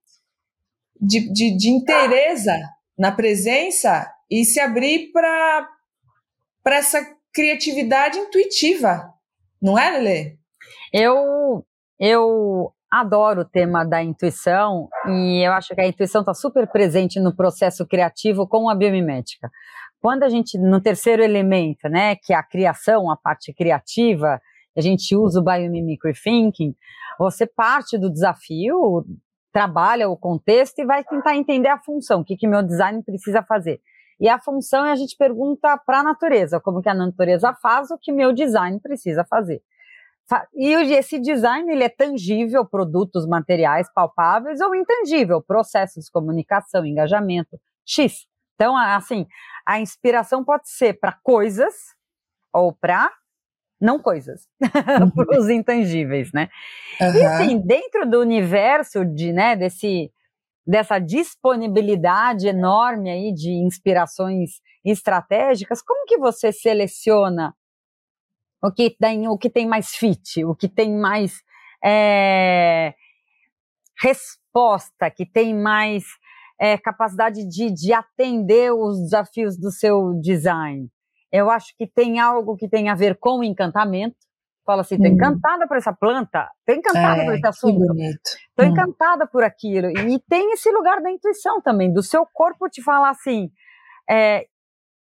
[1.01, 2.57] de, de, de inteireza
[2.97, 5.69] na presença e se abrir para
[6.67, 9.13] essa criatividade intuitiva,
[9.61, 10.39] não é, Lele?
[10.93, 11.67] Eu,
[11.99, 17.21] eu adoro o tema da intuição e eu acho que a intuição está super presente
[17.21, 19.51] no processo criativo com a biomimética.
[20.01, 24.41] Quando a gente, no terceiro elemento, né, que é a criação, a parte criativa,
[24.77, 26.75] a gente usa o biomimicry thinking,
[27.19, 29.05] você parte do desafio,
[29.53, 33.43] trabalha o contexto e vai tentar entender a função, o que, que meu design precisa
[33.43, 33.81] fazer.
[34.21, 37.91] E a função é a gente pergunta para a natureza, como que a natureza faz
[37.91, 39.63] o que meu design precisa fazer.
[40.55, 48.27] E esse design ele é tangível, produtos, materiais palpáveis ou intangível, processos comunicação, engajamento, X.
[48.55, 49.27] Então, assim,
[49.65, 51.75] a inspiração pode ser para coisas
[52.53, 53.13] ou para
[53.81, 54.49] não coisas,
[55.15, 56.49] para os intangíveis, né?
[57.01, 57.15] Uhum.
[57.15, 60.11] E assim, dentro do universo de, né, desse,
[60.67, 67.55] dessa disponibilidade enorme aí de inspirações estratégicas, como que você seleciona
[68.63, 71.43] o que tem, o que tem mais fit, o que tem mais
[71.85, 72.95] é,
[74.01, 76.05] resposta, que tem mais
[76.61, 80.89] é, capacidade de, de atender os desafios do seu design.
[81.31, 84.17] Eu acho que tem algo que tem a ver com o encantamento.
[84.65, 85.15] Fala assim, estou hum.
[85.15, 88.69] encantada por essa planta, estou encantada é, por esse assunto, estou hum.
[88.69, 89.89] encantada por aquilo.
[89.91, 93.49] E tem esse lugar da intuição também, do seu corpo te falar assim,
[94.11, 94.47] é,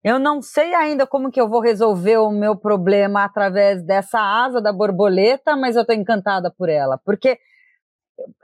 [0.05, 4.61] eu não sei ainda como que eu vou resolver o meu problema através dessa asa
[4.61, 7.39] da borboleta, mas eu estou encantada por ela, porque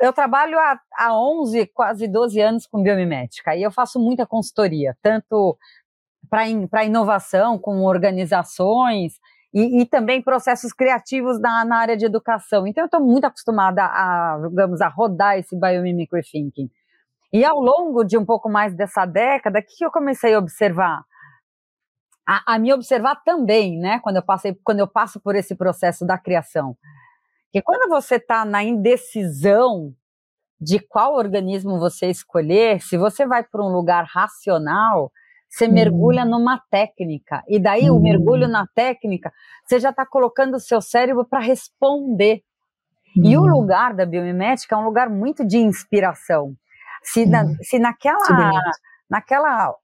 [0.01, 4.97] eu trabalho há, há 11, quase 12 anos com biomimética e eu faço muita consultoria,
[5.03, 5.57] tanto
[6.31, 9.15] para inovação, com organizações
[9.53, 12.67] e, e, também processos criativos na, na área de educação.
[12.67, 16.71] Então, eu estou muito acostumada a, digamos, a rodar esse biomimicry thinking.
[17.33, 21.03] E ao longo de um pouco mais dessa década, o que eu comecei a observar?
[22.29, 23.99] A, a me observar também, né?
[24.01, 26.77] Quando eu passei, quando eu passo por esse processo da criação,
[27.51, 29.95] que quando você está na indecisão
[30.61, 35.11] de qual organismo você escolher, se você vai para um lugar racional,
[35.49, 35.73] você uhum.
[35.73, 37.43] mergulha numa técnica.
[37.49, 37.97] E daí, uhum.
[37.97, 39.33] o mergulho na técnica,
[39.65, 42.43] você já está colocando o seu cérebro para responder.
[43.17, 43.25] Uhum.
[43.25, 43.49] E o uhum.
[43.49, 46.55] lugar da biomimética é um lugar muito de inspiração.
[47.03, 47.57] Se, na, uhum.
[47.63, 48.61] se naquela,
[49.09, 49.75] naquela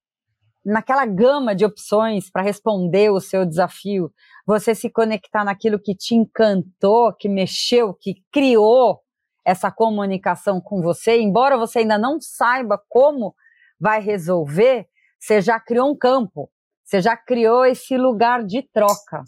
[0.64, 4.10] naquela gama de opções para responder o seu desafio,
[4.46, 9.00] você se conectar naquilo que te encantou, que mexeu, que criou
[9.44, 13.34] essa comunicação com você, embora você ainda não saiba como
[13.78, 14.86] vai resolver,
[15.18, 16.50] você já criou um campo,
[16.82, 19.22] você já criou esse lugar de troca.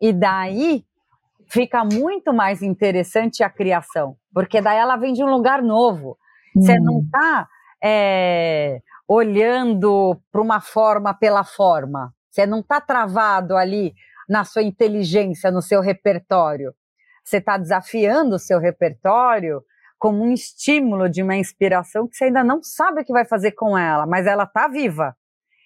[0.00, 0.84] E daí
[1.48, 6.16] fica muito mais interessante a criação, porque daí ela vem de um lugar novo.
[6.54, 7.48] Você não está
[7.82, 12.12] é, olhando para uma forma pela forma.
[12.30, 13.94] Você não está travado ali
[14.28, 16.74] na sua inteligência, no seu repertório.
[17.24, 19.62] Você está desafiando o seu repertório
[19.98, 23.52] como um estímulo de uma inspiração que você ainda não sabe o que vai fazer
[23.52, 25.16] com ela, mas ela está viva.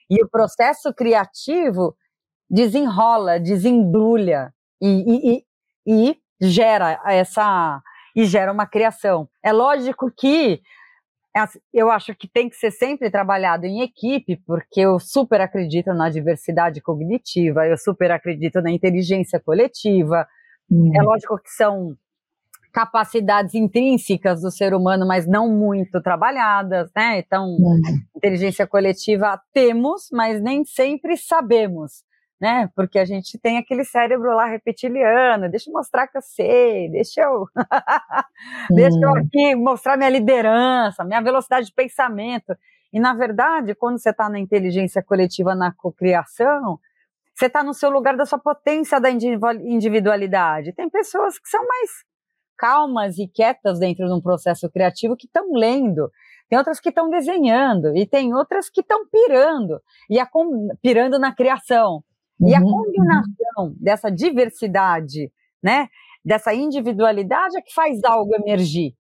[0.08, 1.96] E o processo criativo
[2.48, 5.44] desenrola, desembrulha e, e,
[5.86, 7.82] e, e gera essa
[8.14, 9.28] e gera uma criação.
[9.42, 10.60] É lógico que
[11.72, 16.10] eu acho que tem que ser sempre trabalhado em equipe, porque eu super acredito na
[16.10, 20.26] diversidade cognitiva, eu super acredito na inteligência coletiva.
[20.70, 20.90] Hum.
[20.94, 21.96] É lógico que são
[22.72, 27.18] capacidades intrínsecas do ser humano, mas não muito trabalhadas, né?
[27.18, 27.80] Então, uhum.
[28.16, 32.04] inteligência coletiva temos, mas nem sempre sabemos,
[32.40, 32.70] né?
[32.74, 37.20] Porque a gente tem aquele cérebro lá reptiliano, deixa eu mostrar que eu sei, deixa
[37.20, 37.46] eu,
[38.74, 42.56] deixa eu aqui mostrar minha liderança, minha velocidade de pensamento.
[42.92, 46.80] E, na verdade, quando você está na inteligência coletiva, na cocriação,
[47.34, 50.72] você está no seu lugar da sua potência da individualidade.
[50.72, 51.90] Tem pessoas que são mais
[52.56, 56.10] calmas e quietas dentro de um processo criativo que estão lendo.
[56.48, 60.28] Tem outras que estão desenhando e tem outras que estão pirando e a,
[60.82, 62.02] pirando na criação.
[62.40, 62.48] Uhum.
[62.48, 62.70] E a uhum.
[62.70, 65.30] combinação dessa diversidade,
[65.62, 65.88] né,
[66.24, 68.94] dessa individualidade é que faz algo emergir.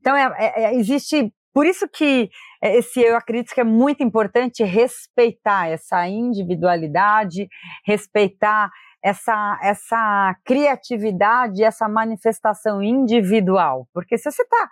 [0.00, 2.28] Então é, é, é existe por isso que
[2.60, 7.48] é, esse eu acredito que é muito importante respeitar essa individualidade,
[7.86, 13.86] respeitar essa, essa criatividade, essa manifestação individual.
[13.92, 14.68] Porque se você está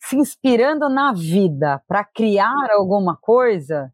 [0.00, 3.92] se inspirando na vida para criar alguma coisa,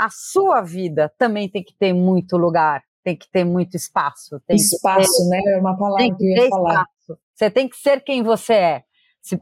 [0.00, 4.40] a sua vida também tem que ter muito lugar, tem que ter muito espaço.
[4.48, 5.42] espaço, ter, né?
[5.52, 6.72] É uma palavra que eu ia falar.
[6.72, 7.20] Espaço.
[7.34, 8.82] Você tem que ser quem você é.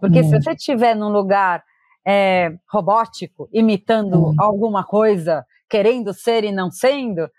[0.01, 0.25] Porque hum.
[0.25, 1.63] se você estiver num lugar
[2.05, 4.35] é, robótico, imitando hum.
[4.37, 7.31] alguma coisa, querendo ser e não sendo,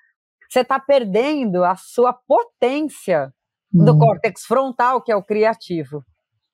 [0.49, 3.33] você está perdendo a sua potência
[3.73, 3.83] hum.
[3.83, 6.05] do córtex frontal, que é o criativo.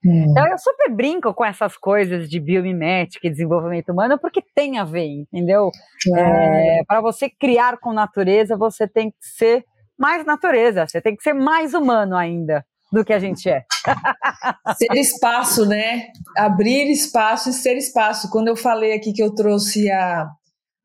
[0.05, 4.83] Então eu super brinco com essas coisas de biomimética e desenvolvimento humano, porque tem a
[4.83, 5.71] ver, entendeu?
[6.15, 9.65] É, Para você criar com natureza, você tem que ser
[9.97, 13.63] mais natureza, você tem que ser mais humano ainda do que a gente é.
[14.77, 16.07] ser espaço, né?
[16.37, 18.29] Abrir espaço e ser espaço.
[18.29, 20.29] Quando eu falei aqui que eu trouxe a,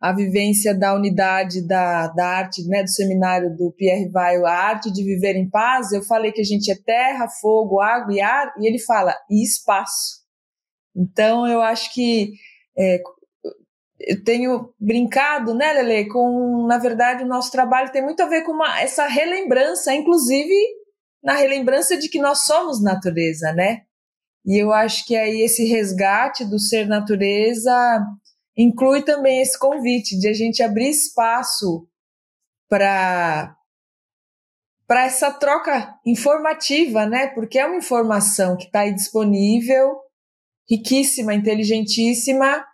[0.00, 4.90] a vivência da unidade da, da arte, né, do seminário do Pierre Weil, a arte
[4.90, 8.54] de viver em paz, eu falei que a gente é terra, fogo, água e ar,
[8.58, 10.20] e ele fala, e espaço.
[10.96, 12.32] Então, eu acho que
[12.78, 12.98] é,
[14.00, 18.42] eu tenho brincado, né, Lele, com, na verdade, o nosso trabalho tem muito a ver
[18.42, 20.54] com uma, essa relembrança, inclusive
[21.22, 23.82] na relembrança de que nós somos natureza, né?
[24.46, 28.02] E eu acho que aí esse resgate do ser natureza
[28.62, 31.86] inclui também esse convite de a gente abrir espaço
[32.68, 33.56] para
[34.86, 37.28] para essa troca informativa, né?
[37.28, 39.96] Porque é uma informação que está aí disponível,
[40.68, 42.66] riquíssima, inteligentíssima,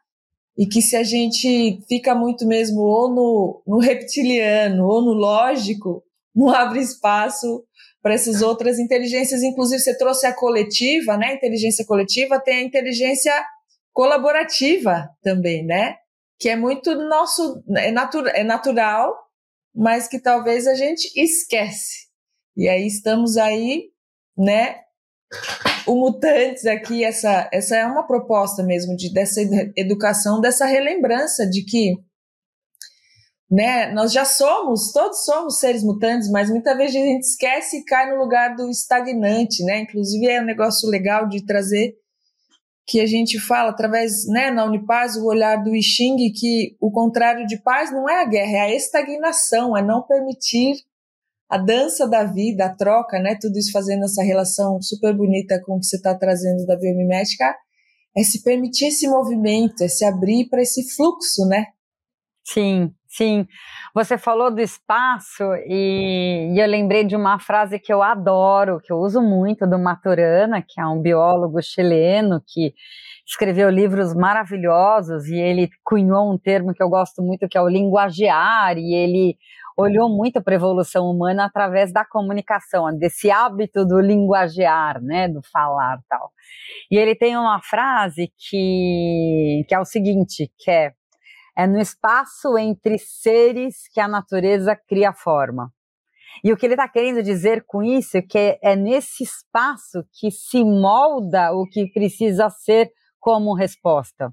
[0.57, 6.03] e que se a gente fica muito mesmo ou no, no reptiliano ou no lógico,
[6.35, 7.63] não abre espaço
[8.01, 9.43] para essas outras inteligências.
[9.43, 11.35] Inclusive, você trouxe a coletiva, né?
[11.35, 13.33] Inteligência coletiva, tem a inteligência
[13.97, 15.97] colaborativa também, né?
[16.39, 19.17] Que é muito nosso, é, natu é natural,
[19.75, 22.07] mas que talvez a gente esquece.
[22.55, 23.85] E aí estamos aí,
[24.37, 24.81] né?
[25.87, 29.41] O Mutantes aqui, essa, essa é uma proposta mesmo de, dessa
[29.75, 31.95] educação, dessa relembrança de que
[33.49, 33.93] né?
[33.93, 38.11] Nós já somos, todos somos seres mutantes, mas muitas vezes a gente esquece e cai
[38.11, 39.79] no lugar do estagnante, né?
[39.79, 41.95] Inclusive é um negócio legal de trazer
[42.87, 46.91] que a gente fala através, né, na Unipaz, o olhar do I Ching, que o
[46.91, 50.77] contrário de paz não é a guerra, é a estagnação, é não permitir
[51.49, 55.77] a dança da vida, a troca, né, tudo isso fazendo essa relação super bonita com
[55.77, 57.55] o que você está trazendo da biomimética,
[58.17, 61.67] é se permitir esse movimento, é se abrir para esse fluxo, né?
[62.45, 63.49] Sim, Sim,
[63.95, 68.93] você falou do espaço e, e, eu lembrei de uma frase que eu adoro, que
[68.93, 72.75] eu uso muito do Maturana, que é um biólogo chileno que
[73.27, 77.69] escreveu livros maravilhosos e ele cunhou um termo que eu gosto muito, que é o
[77.69, 79.39] linguagear, e ele
[79.79, 85.41] olhou muito para a evolução humana através da comunicação, desse hábito do linguagear, né, do
[85.51, 86.33] falar tal.
[86.91, 90.93] E ele tem uma frase que, que é o seguinte, que é
[91.57, 95.73] é no espaço entre seres que a natureza cria forma.
[96.45, 100.31] E o que ele está querendo dizer com isso é que é nesse espaço que
[100.31, 104.33] se molda o que precisa ser como resposta.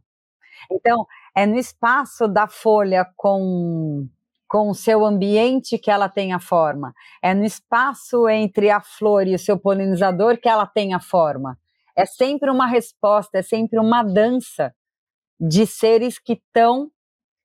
[0.70, 1.06] Então,
[1.36, 4.08] é no espaço da folha com
[4.54, 6.94] com o seu ambiente que ela tem a forma.
[7.24, 11.58] É no espaço entre a flor e o seu polinizador que ela tem a forma.
[11.98, 14.72] É sempre uma resposta, é sempre uma dança
[15.40, 16.92] de seres que estão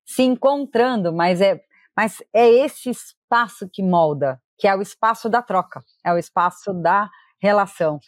[0.09, 1.61] se encontrando, mas é,
[1.95, 6.73] mas é esse espaço que molda, que é o espaço da troca, é o espaço
[6.73, 8.01] da relação.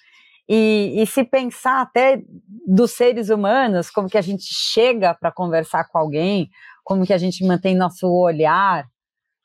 [0.48, 2.22] E, e se pensar até
[2.66, 6.48] dos seres humanos, como que a gente chega para conversar com alguém,
[6.82, 8.86] como que a gente mantém nosso olhar,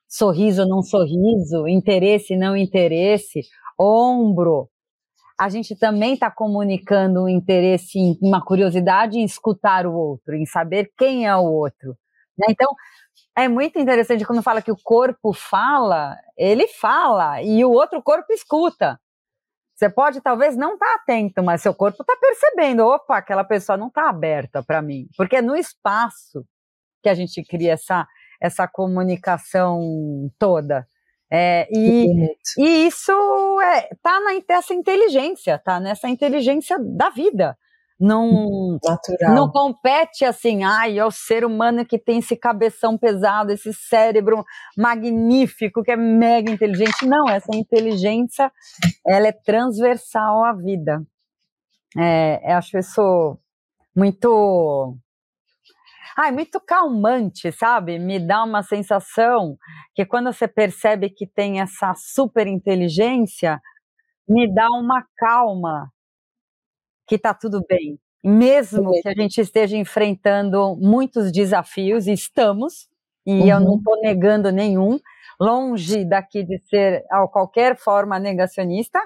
[0.08, 3.42] sorriso não sorriso, interesse não interesse,
[3.78, 4.70] ombro,
[5.38, 10.90] a gente também está comunicando um interesse, uma curiosidade em escutar o outro, em saber
[10.98, 11.98] quem é o outro.
[12.38, 12.48] Né?
[12.50, 12.68] Então,
[13.38, 18.32] é muito interessante quando fala que o corpo fala, ele fala e o outro corpo
[18.32, 19.00] escuta.
[19.76, 23.78] Você pode talvez não estar tá atento, mas seu corpo está percebendo, opa, aquela pessoa
[23.78, 26.46] não está aberta para mim, porque é no espaço
[27.04, 28.08] que a gente cria essa
[28.40, 30.88] essa comunicação toda.
[31.32, 32.06] É, e,
[32.58, 33.12] e, isso
[33.62, 37.58] é, tá nessa inteligência, tá nessa inteligência da vida.
[38.00, 39.34] Não, Natural.
[39.34, 44.44] não compete assim, ai, é o ser humano que tem esse cabeção pesado, esse cérebro
[44.78, 47.06] magnífico, que é mega inteligente.
[47.06, 48.52] Não, essa inteligência,
[49.08, 51.02] ela é transversal à vida.
[51.98, 53.38] É, eu acho isso
[53.96, 54.98] muito
[56.18, 58.00] Ai, muito calmante, sabe?
[58.00, 59.58] Me dá uma sensação
[59.94, 63.62] que quando você percebe que tem essa super inteligência,
[64.28, 65.92] me dá uma calma
[67.08, 68.00] que tá tudo bem.
[68.24, 72.88] Mesmo que a gente esteja enfrentando muitos desafios, e estamos,
[73.26, 73.48] e uhum.
[73.48, 75.00] eu não estou negando nenhum,
[75.40, 79.00] longe daqui de ser a qualquer forma negacionista,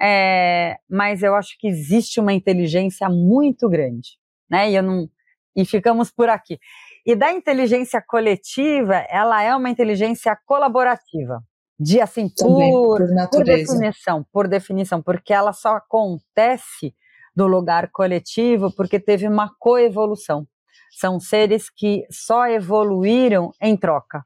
[0.00, 4.18] é, mas eu acho que existe uma inteligência muito grande,
[4.48, 4.70] né?
[4.70, 5.08] E eu não,
[5.54, 6.58] e ficamos por aqui.
[7.04, 11.42] E da inteligência coletiva, ela é uma inteligência colaborativa.
[11.78, 16.94] De assim, Também, por, por, por definição, por definição, porque ela só acontece
[17.36, 20.46] do lugar coletivo porque teve uma coevolução.
[20.90, 24.24] São seres que só evoluíram em troca.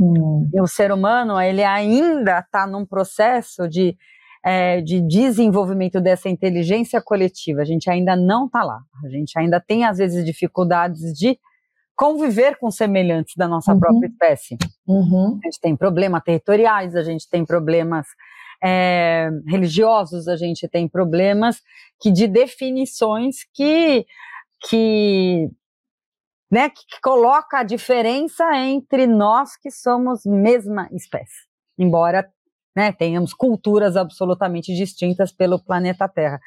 [0.00, 0.48] Hum.
[0.54, 3.94] E o ser humano, ele ainda está num processo de
[4.42, 7.60] é, de desenvolvimento dessa inteligência coletiva.
[7.60, 8.80] A gente ainda não está lá.
[9.04, 11.38] A gente ainda tem, às vezes, dificuldades de
[11.94, 13.80] conviver com semelhantes da nossa uhum.
[13.80, 14.56] própria espécie.
[14.86, 15.38] Uhum.
[15.42, 18.06] A gente tem problemas territoriais, a gente tem problemas
[18.62, 21.60] é, religiosos, a gente tem problemas
[22.00, 24.06] que de definições que
[24.68, 25.50] que
[26.50, 31.46] né, que, coloca a diferença entre nós que somos mesma espécie,
[31.78, 32.28] embora
[32.76, 36.40] né, tenhamos culturas absolutamente distintas pelo planeta Terra.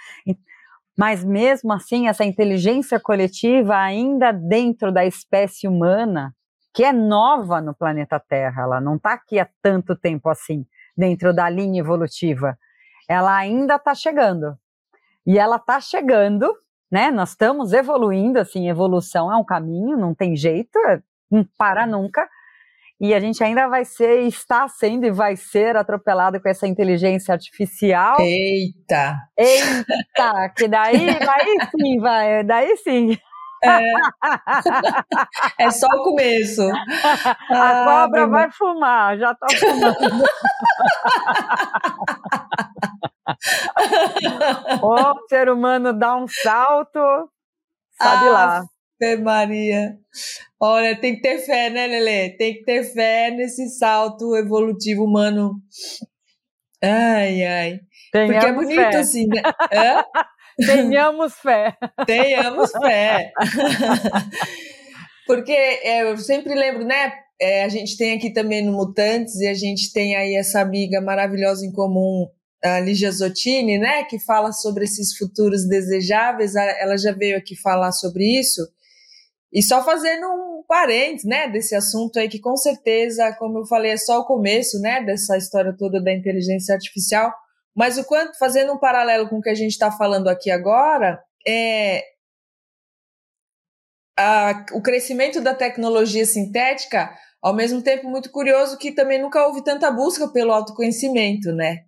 [0.98, 6.36] Mas mesmo assim, essa inteligência coletiva, ainda dentro da espécie humana,
[6.74, 11.34] que é nova no planeta Terra, ela não está aqui há tanto tempo assim, dentro
[11.34, 12.58] da linha evolutiva,
[13.08, 14.58] ela ainda está chegando.
[15.26, 16.54] E ela está chegando,
[16.92, 17.12] né?
[17.12, 22.28] Nós estamos evoluindo, assim, evolução é um caminho, não tem jeito, é, não para nunca
[23.04, 27.34] e a gente ainda vai ser, está sendo e vai ser atropelado com essa inteligência
[27.34, 28.16] artificial.
[28.18, 29.18] Eita!
[29.38, 30.50] Eita!
[30.56, 33.18] Que daí, daí sim, vai, daí sim.
[33.64, 33.80] É,
[35.66, 36.62] é só o começo.
[37.50, 40.24] A ah, cobra vai fumar, já tá fumando.
[44.84, 47.00] o ser humano dá um salto,
[47.98, 48.62] sabe ah, lá.
[49.22, 49.98] Maria.
[50.60, 52.38] Olha, tem que ter fé, né, Lele?
[52.38, 55.56] Tem que ter fé nesse salto evolutivo humano.
[56.82, 57.80] Ai, ai.
[58.12, 58.98] Tenhamos Porque é bonito fé.
[58.98, 59.42] assim, né?
[60.58, 61.76] Tenhamos fé.
[62.06, 63.32] Tenhamos fé.
[65.26, 67.14] Porque é, eu sempre lembro, né?
[67.40, 71.02] É, a gente tem aqui também no Mutantes e a gente tem aí essa amiga
[71.02, 72.28] maravilhosa em comum,
[72.64, 74.04] a Lígia Zottini, né?
[74.04, 76.56] Que fala sobre esses futuros desejáveis.
[76.56, 78.62] Ela já veio aqui falar sobre isso.
[79.52, 83.92] E só fazendo um parênteses, né, desse assunto aí, que com certeza, como eu falei,
[83.92, 87.32] é só o começo, né, dessa história toda da inteligência artificial,
[87.76, 91.24] mas o quanto, fazendo um paralelo com o que a gente está falando aqui agora,
[91.48, 92.04] é
[94.18, 99.64] a, o crescimento da tecnologia sintética, ao mesmo tempo muito curioso que também nunca houve
[99.64, 101.80] tanta busca pelo autoconhecimento, né?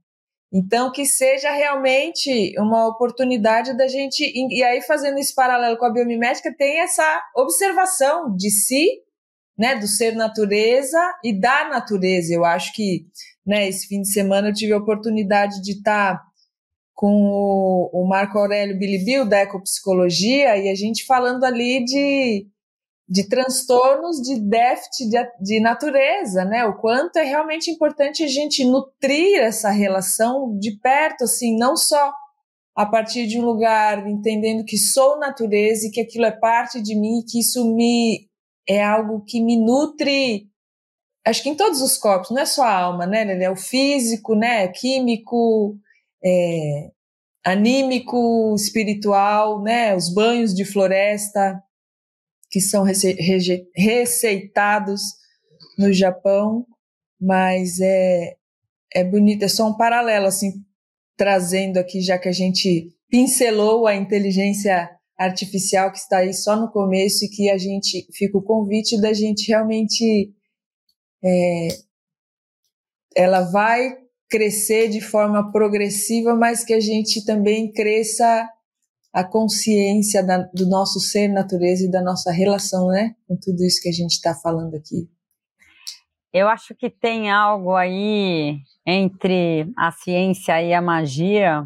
[0.54, 4.24] Então, que seja realmente uma oportunidade da gente.
[4.24, 8.88] E aí, fazendo esse paralelo com a biomimética, tem essa observação de si,
[9.58, 12.34] né, do ser natureza e da natureza.
[12.34, 13.06] Eu acho que,
[13.46, 16.22] né, esse fim de semana eu tive a oportunidade de estar
[16.94, 22.48] com o, o Marco Aurélio Bilibil, da Ecopsicologia, e a gente falando ali de
[23.08, 26.66] de transtornos de déficit de, de, natureza, né?
[26.66, 32.12] O quanto é realmente importante a gente nutrir essa relação de perto, assim, não só
[32.76, 36.96] a partir de um lugar entendendo que sou natureza e que aquilo é parte de
[36.96, 38.28] mim, que isso me
[38.68, 40.50] é algo que me nutre,
[41.26, 43.44] acho que em todos os corpos, não é só a alma, né?
[43.44, 44.68] É o físico, né?
[44.68, 45.76] Químico,
[46.24, 46.92] é,
[47.44, 49.96] anímico, espiritual, né?
[49.96, 51.62] Os banhos de floresta,
[52.50, 52.86] que são
[53.76, 55.02] receitados
[55.78, 56.66] no Japão,
[57.20, 58.36] mas é,
[58.94, 60.54] é bonito, é só um paralelo, assim,
[61.18, 66.70] trazendo aqui, já que a gente pincelou a inteligência artificial que está aí só no
[66.72, 70.34] começo e que a gente fica o convite da gente realmente
[71.26, 71.68] é,
[73.16, 73.98] ela vai
[74.30, 78.50] crescer de forma progressiva, mas que a gente também cresça
[79.14, 83.82] a consciência da, do nosso ser natureza e da nossa relação, né, com tudo isso
[83.82, 85.10] que a gente está falando aqui.
[86.34, 91.66] Eu acho que tem algo aí entre a ciência e a magia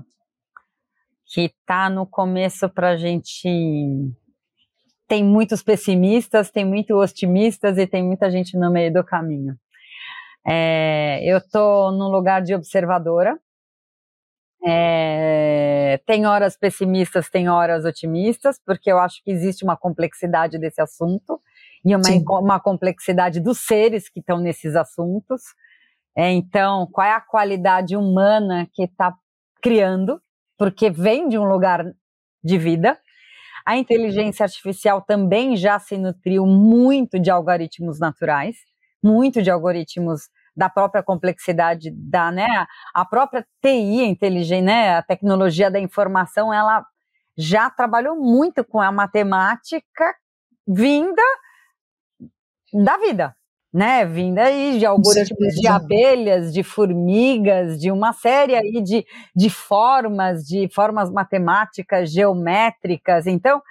[1.25, 3.49] que está no começo para a gente.
[5.09, 9.57] Tem muitos pessimistas, tem muitos otimistas e tem muita gente no meio do caminho.
[10.47, 13.35] É, eu estou no lugar de observadora.
[14.63, 20.79] É, tem horas pessimistas, tem horas otimistas, porque eu acho que existe uma complexidade desse
[20.79, 21.41] assunto
[21.83, 25.41] e uma, uma complexidade dos seres que estão nesses assuntos.
[26.15, 29.11] É, então, qual é a qualidade humana que está
[29.59, 30.21] criando?
[30.55, 31.83] Porque vem de um lugar
[32.43, 32.99] de vida.
[33.65, 38.55] A inteligência artificial também já se nutriu muito de algoritmos naturais,
[39.03, 42.47] muito de algoritmos da própria complexidade da, né,
[42.93, 46.85] a própria TI, inteligente, né, a tecnologia da informação, ela
[47.37, 50.15] já trabalhou muito com a matemática
[50.67, 51.21] vinda
[52.73, 53.35] da vida,
[53.73, 54.05] né?
[54.05, 59.05] Vinda aí de algoritmos de abelhas, de formigas, de uma série aí de,
[59.35, 63.27] de formas, de formas matemáticas, geométricas.
[63.27, 63.61] Então,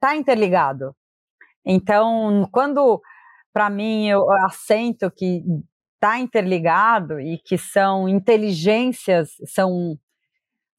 [0.00, 0.94] tá interligado.
[1.64, 3.00] Então, quando
[3.52, 5.42] para mim eu assento que
[5.94, 9.96] está interligado e que são inteligências, são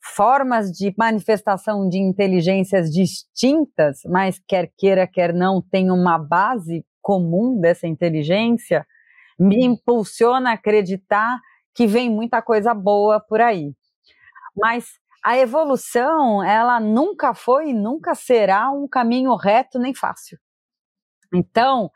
[0.01, 7.59] formas de manifestação de inteligências distintas, mas quer queira, quer não, tem uma base comum
[7.59, 8.87] dessa inteligência,
[9.37, 11.39] me impulsiona a acreditar
[11.75, 13.75] que vem muita coisa boa por aí.
[14.55, 14.85] Mas
[15.23, 20.39] a evolução, ela nunca foi e nunca será um caminho reto nem fácil.
[21.33, 21.91] Então,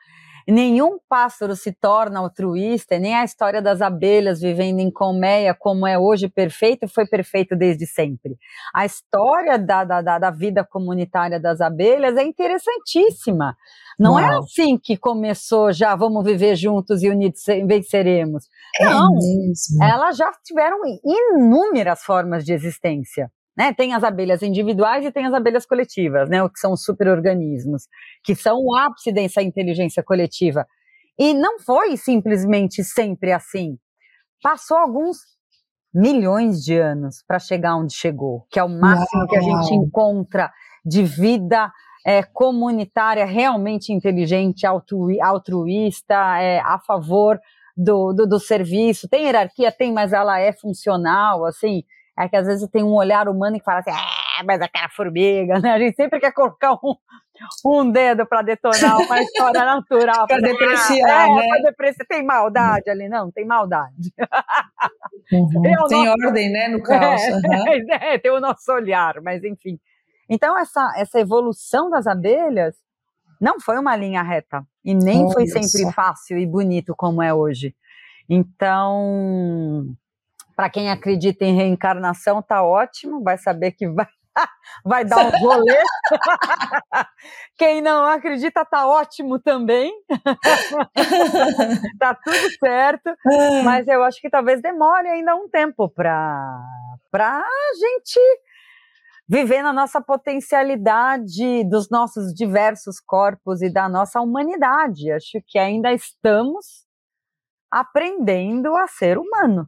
[0.51, 5.97] nenhum pássaro se torna altruísta, nem a história das abelhas vivendo em colmeia, como é
[5.99, 8.37] hoje perfeito, foi perfeito desde sempre.
[8.73, 13.55] A história da, da, da vida comunitária das abelhas é interessantíssima.
[13.99, 18.45] Não é é assim que começou já, vamos viver juntos e unidos venceremos.
[18.79, 19.83] É Não, mesmo.
[19.83, 23.31] elas já tiveram inúmeras formas de existência.
[23.57, 23.73] Né?
[23.73, 26.43] Tem as abelhas individuais e tem as abelhas coletivas, né?
[26.43, 27.87] O que são os superorganismos,
[28.23, 30.67] que são o ápice dessa inteligência coletiva.
[31.17, 33.79] E não foi simplesmente sempre assim.
[34.43, 35.17] Passou alguns
[35.91, 39.27] milhões de anos para chegar onde chegou, que é o máximo Uau.
[39.27, 40.51] que a gente encontra
[40.85, 41.71] de vida
[42.05, 47.39] é, comunitária realmente inteligente, altruísta, é, a favor
[47.75, 49.09] do, do, do, serviço.
[49.09, 51.83] Tem hierarquia, tem, mas ela é funcional, assim.
[52.17, 55.59] É que às vezes tem um olhar humano que fala assim, ah, mas aquela formiga,
[55.59, 55.71] né?
[55.71, 56.95] A gente sempre quer colocar um,
[57.63, 60.25] um dedo para detonar uma história natural.
[60.27, 61.47] para depreciar, é, né?
[61.47, 62.07] Pra depreciar.
[62.07, 63.07] Tem maldade ali?
[63.07, 64.13] Não, tem maldade.
[65.31, 65.61] Uhum.
[65.61, 66.25] Tem nosso...
[66.25, 67.21] ordem, né, no caos.
[67.21, 67.91] É, uhum.
[68.01, 69.79] é, tem o nosso olhar, mas enfim.
[70.29, 72.75] Então, essa, essa evolução das abelhas
[73.39, 74.63] não foi uma linha reta.
[74.83, 75.91] E nem foi sempre só.
[75.91, 77.75] fácil e bonito como é hoje.
[78.29, 79.85] Então,
[80.57, 84.07] para quem acredita em reencarnação, tá ótimo, vai saber que vai,
[84.83, 85.77] vai dar um rolê.
[87.55, 89.93] quem não acredita, tá ótimo também.
[91.99, 93.15] tá tudo certo,
[93.63, 96.59] mas eu acho que talvez demore ainda um tempo para
[97.21, 98.19] a gente
[99.29, 105.11] viver na nossa potencialidade dos nossos diversos corpos e da nossa humanidade.
[105.11, 106.87] Acho que ainda estamos
[107.69, 109.67] aprendendo a ser humanos.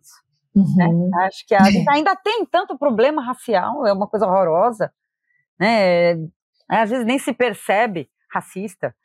[0.56, 0.88] Né?
[0.88, 1.10] Uhum.
[1.10, 1.26] Né?
[1.26, 4.91] Acho que a ainda tem tanto problema racial, é uma coisa horrorosa.
[5.60, 6.14] Né?
[6.68, 8.95] Às vezes nem se percebe racista.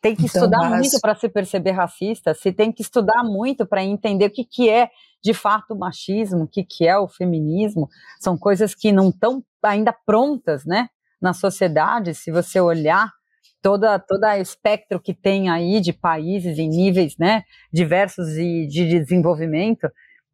[0.00, 0.80] Tem que então, estudar mas...
[0.80, 4.70] muito para se perceber racista, se tem que estudar muito para entender o que, que
[4.70, 4.88] é
[5.22, 7.88] de fato o machismo, o que, que é o feminismo.
[8.18, 10.88] São coisas que não estão ainda prontas né,
[11.20, 13.12] na sociedade, se você olhar
[13.60, 19.86] toda toda espectro que tem aí de países em níveis né, diversos e de desenvolvimento.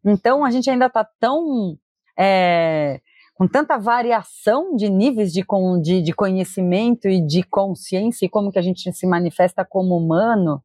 [0.06, 1.76] Então, a gente ainda está tão.
[2.18, 3.00] É,
[3.34, 5.44] com tanta variação de níveis de,
[5.82, 10.62] de, de, conhecimento e de consciência e como que a gente se manifesta como humano,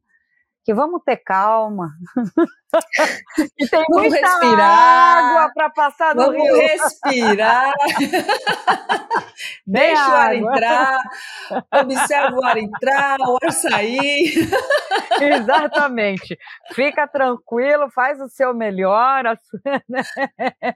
[0.64, 1.90] que vamos ter calma.
[3.56, 6.56] que tem vamos muita respirar, água para passar no vamos rio.
[6.56, 7.72] respirar.
[9.66, 10.98] Deixa o ar entrar,
[11.74, 14.48] observa o ar entrar, o ar sair.
[15.20, 16.38] Exatamente.
[16.72, 19.24] Fica tranquilo, faz o seu melhor.
[19.88, 20.02] Né?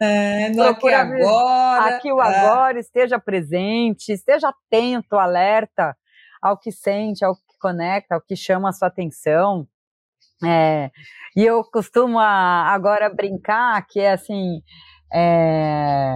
[0.01, 1.97] É, no aqui agora.
[1.97, 2.27] Aqui o é.
[2.27, 5.97] agora, esteja presente, esteja atento, alerta
[6.43, 9.67] ao que sente, ao que conecta, ao que chama a sua atenção.
[10.45, 10.91] É,
[11.37, 14.61] e eu costumo agora brincar que é assim.
[15.13, 16.15] É,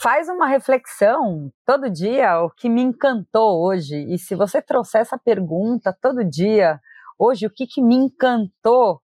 [0.00, 3.96] faz uma reflexão todo dia, o que me encantou hoje.
[4.08, 6.80] E se você trouxer essa pergunta todo dia,
[7.18, 9.00] hoje, o que, que me encantou,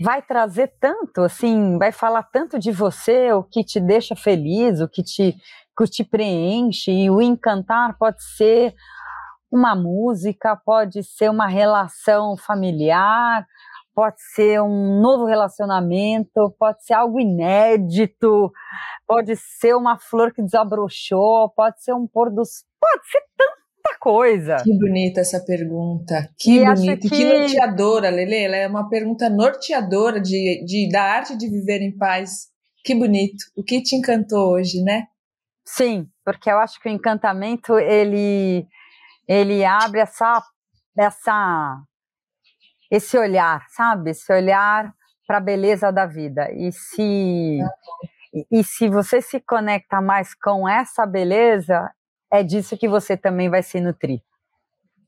[0.00, 4.88] vai trazer tanto, assim, vai falar tanto de você, o que te deixa feliz, o
[4.88, 5.34] que te,
[5.76, 6.92] que te preenche.
[6.92, 8.74] E o encantar pode ser
[9.50, 13.46] uma música, pode ser uma relação familiar,
[13.96, 18.52] pode ser um novo relacionamento, pode ser algo inédito,
[19.06, 22.64] pode ser uma flor que desabrochou, pode ser um pôr dos.
[22.78, 24.56] Pode ser tanta coisa.
[24.62, 26.28] Que bonita essa pergunta.
[26.38, 27.08] Que e bonita.
[27.08, 27.08] Que...
[27.08, 28.36] que norteadora, Lele.
[28.36, 32.48] Ela é uma pergunta norteadora de, de, da arte de viver em paz.
[32.84, 33.44] Que bonito.
[33.56, 35.04] O que te encantou hoje, né?
[35.64, 38.66] Sim, porque eu acho que o encantamento ele
[39.28, 40.42] ele abre essa,
[40.96, 41.82] essa,
[42.90, 44.10] esse olhar, sabe?
[44.10, 44.94] Esse olhar
[45.26, 46.50] para a beleza da vida.
[46.52, 47.58] E se,
[48.50, 51.90] e, se você se conecta mais com essa beleza,
[52.32, 54.20] é disso que você também vai se nutrir.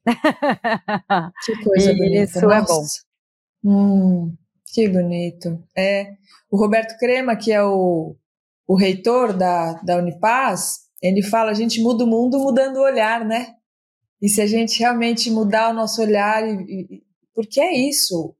[1.45, 2.23] Que coisa bonita.
[2.25, 2.57] Isso Nossa.
[2.57, 2.85] é bom.
[3.65, 4.37] Hum,
[4.73, 5.63] que bonito.
[5.77, 6.15] É,
[6.51, 8.17] o Roberto Crema, que é o,
[8.67, 13.25] o reitor da, da Unipaz, ele fala: a gente muda o mundo mudando o olhar,
[13.25, 13.58] né?
[14.21, 17.03] E se a gente realmente mudar o nosso olhar, e, e,
[17.35, 18.35] porque é isso.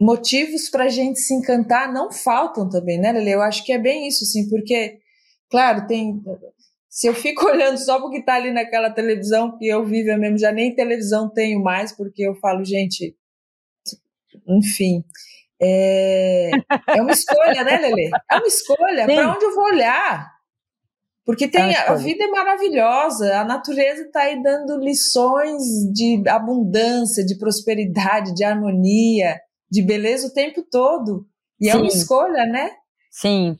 [0.00, 3.30] Motivos para a gente se encantar não faltam também, né, Lele?
[3.30, 4.98] Eu acho que é bem isso, sim, porque,
[5.48, 6.20] claro, tem.
[6.90, 10.38] Se eu fico olhando só porque está ali naquela televisão que eu vivo eu mesmo,
[10.38, 13.16] já nem televisão tenho mais, porque eu falo, gente,
[14.48, 15.04] enfim.
[15.62, 16.50] É,
[16.88, 18.10] é uma escolha, né, Lele?
[18.30, 19.06] É uma escolha.
[19.06, 20.33] Para onde eu vou olhar?
[21.24, 25.62] Porque tem a vida é maravilhosa, a natureza está aí dando lições
[25.92, 31.26] de abundância, de prosperidade, de harmonia, de beleza o tempo todo.
[31.58, 31.70] E Sim.
[31.70, 32.72] é uma escolha, né?
[33.10, 33.56] Sim.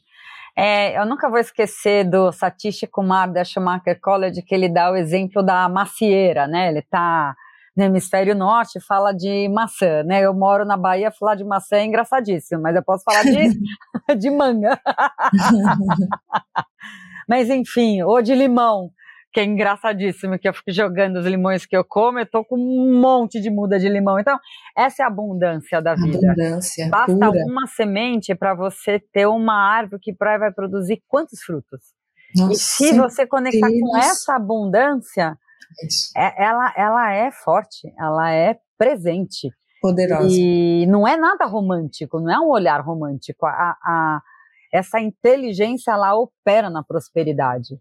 [0.57, 4.97] É, eu nunca vou esquecer do Satish Kumar da Schumacher College, que ele dá o
[4.97, 6.69] exemplo da macieira, né?
[6.69, 7.35] Ele está
[7.77, 10.21] no hemisfério norte, fala de maçã, né?
[10.21, 13.33] Eu moro na Bahia, falar de maçã é engraçadíssimo, mas eu posso falar de,
[14.19, 14.79] de manga.
[17.29, 18.91] Mas enfim, ou de limão,
[19.33, 22.57] que é engraçadíssimo, que eu fico jogando os limões que eu como, eu tô com
[22.57, 24.19] um monte de muda de limão.
[24.19, 24.39] Então,
[24.77, 26.19] essa é a abundância da vida.
[26.31, 26.89] Abundância.
[26.89, 27.45] Basta pura.
[27.47, 31.81] uma semente para você ter uma árvore que vai produzir quantos frutos?
[32.37, 33.81] Nossa, e se você conectar Deus.
[33.81, 35.37] com essa abundância,
[36.17, 39.51] é, ela, ela é forte, ela é presente.
[39.83, 40.29] Poderosa.
[40.31, 43.47] E não é nada romântico, não é um olhar romântico.
[43.47, 44.23] A, a,
[44.75, 47.81] essa inteligência ela opera na prosperidade.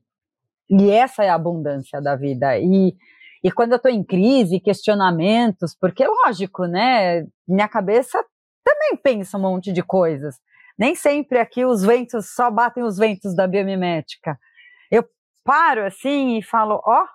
[0.69, 2.55] E essa é a abundância da vida.
[2.59, 2.95] E,
[3.43, 7.25] e quando eu estou em crise, questionamentos, porque lógico, né?
[7.47, 8.23] Minha cabeça
[8.63, 10.35] também pensa um monte de coisas.
[10.77, 14.39] Nem sempre aqui os ventos só batem os ventos da biomimética.
[14.91, 15.03] Eu
[15.43, 17.07] paro assim e falo, ó, oh,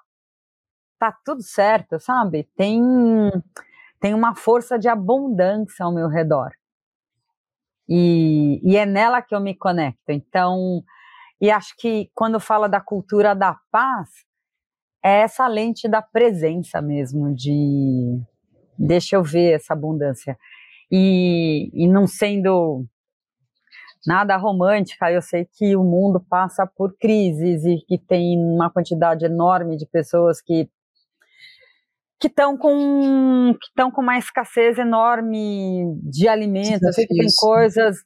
[0.98, 2.48] tá tudo certo, sabe?
[2.56, 2.82] Tem
[4.00, 6.50] tem uma força de abundância ao meu redor.
[7.88, 10.10] E, e é nela que eu me conecto.
[10.10, 10.82] Então,
[11.40, 14.08] e acho que quando fala da cultura da paz,
[15.02, 18.20] é essa lente da presença mesmo, de
[18.78, 20.36] deixa eu ver essa abundância.
[20.90, 22.84] E, e não sendo
[24.06, 29.24] nada romântica, eu sei que o mundo passa por crises e que tem uma quantidade
[29.24, 30.68] enorme de pessoas que
[32.20, 37.96] que estão com que estão com uma escassez enorme de alimentos, que tem coisas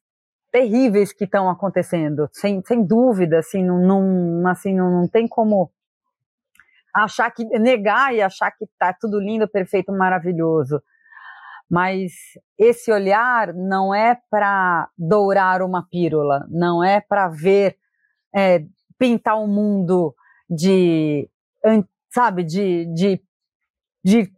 [0.50, 5.72] terríveis que estão acontecendo, sem, sem dúvida, assim, não, não, assim, não, não tem como
[6.94, 10.82] achar que negar e achar que tá tudo lindo, perfeito, maravilhoso.
[11.70, 12.12] Mas
[12.58, 17.78] esse olhar não é para dourar uma pílula, não é para ver
[18.36, 18.62] é,
[18.98, 20.14] pintar o um mundo
[20.50, 21.30] de
[22.10, 23.22] sabe de, de
[24.04, 24.30] de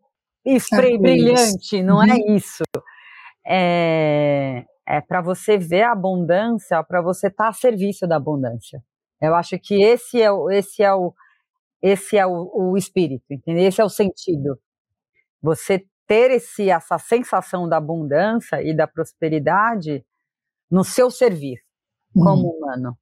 [0.47, 2.13] spray brilhante, não é uhum.
[2.13, 2.65] é isso.
[3.47, 8.83] É, é para você ver a abundância, para você estar tá a serviço da abundância.
[9.21, 11.15] Eu acho que esse é o, esse é o,
[11.83, 13.67] esse é o, o espírito, entendeu?
[13.67, 14.59] Esse é o sentido.
[15.43, 20.05] Você ter esse, essa sensação da abundância e da prosperidade
[20.71, 21.59] no seu servir
[22.13, 22.57] como uhum.
[22.57, 22.99] humano.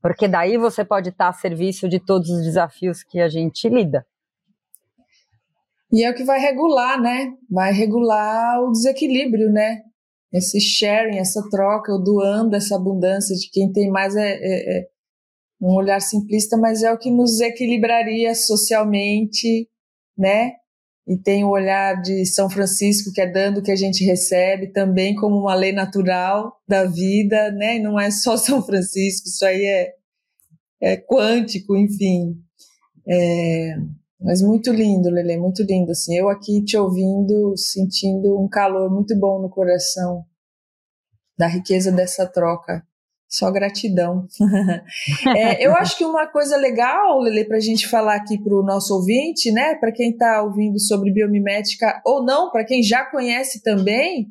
[0.00, 4.04] Porque daí você pode estar a serviço de todos os desafios que a gente lida.
[5.92, 7.34] E é o que vai regular, né?
[7.50, 9.82] Vai regular o desequilíbrio, né?
[10.32, 14.88] Esse sharing, essa troca, o doando essa abundância de quem tem mais é, é, é
[15.60, 19.68] um olhar simplista, mas é o que nos equilibraria socialmente,
[20.16, 20.52] né?
[21.06, 24.72] E tem o olhar de São Francisco, que é dando o que a gente recebe,
[24.72, 27.76] também como uma lei natural da vida, né?
[27.76, 29.92] E não é só São Francisco, isso aí é,
[30.80, 32.34] é quântico, enfim.
[33.06, 33.76] É,
[34.22, 35.90] mas muito lindo, Lele, muito lindo.
[35.90, 40.24] Assim, eu aqui te ouvindo, sentindo um calor muito bom no coração
[41.36, 42.86] da riqueza dessa troca.
[43.28, 44.26] Só gratidão.
[45.34, 48.62] é, eu acho que uma coisa legal, Lele, para a gente falar aqui para o
[48.62, 53.62] nosso ouvinte, né, para quem está ouvindo sobre biomimética ou não, para quem já conhece
[53.62, 54.28] também,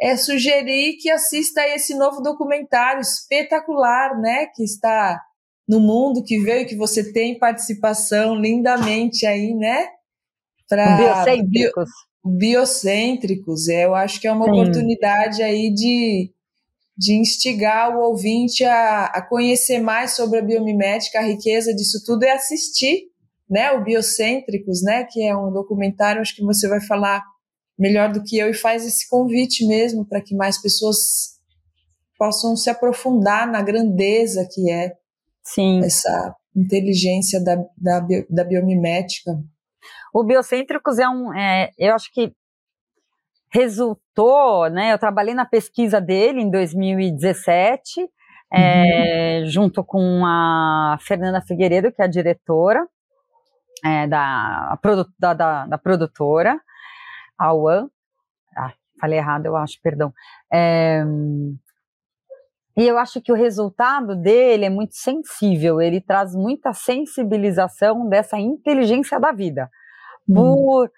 [0.00, 5.20] é sugerir que assista a esse novo documentário espetacular, né, que está
[5.68, 9.88] no mundo que veio, que você tem participação lindamente aí, né?
[10.66, 11.90] Para biocêntricos.
[12.24, 13.68] Bio, biocêntricos.
[13.68, 14.52] É, eu acho que é uma Sim.
[14.52, 16.32] oportunidade aí de,
[16.96, 22.24] de instigar o ouvinte a, a conhecer mais sobre a biomimética, a riqueza disso tudo
[22.24, 23.02] é assistir,
[23.48, 23.72] né?
[23.72, 25.04] O Biocêntricos, né?
[25.04, 27.22] Que é um documentário, acho que você vai falar
[27.78, 31.36] melhor do que eu e faz esse convite mesmo para que mais pessoas
[32.18, 34.94] possam se aprofundar na grandeza que é
[35.54, 35.80] Sim.
[35.84, 39.32] essa inteligência da, da, da biomimética.
[40.12, 42.32] O Biocêntricos é um, é, eu acho que
[43.50, 48.08] resultou, né, eu trabalhei na pesquisa dele em 2017, uhum.
[48.52, 52.86] é, junto com a Fernanda Figueiredo, que é a diretora
[53.84, 54.78] é, da, a
[55.18, 56.60] da, da, da, produtora,
[57.38, 57.88] a UAN,
[58.56, 60.12] ah, falei errado, eu acho, perdão,
[60.52, 61.02] é,
[62.78, 68.38] e eu acho que o resultado dele é muito sensível, ele traz muita sensibilização dessa
[68.38, 69.68] inteligência da vida,
[70.28, 70.34] hum.
[70.34, 70.92] por,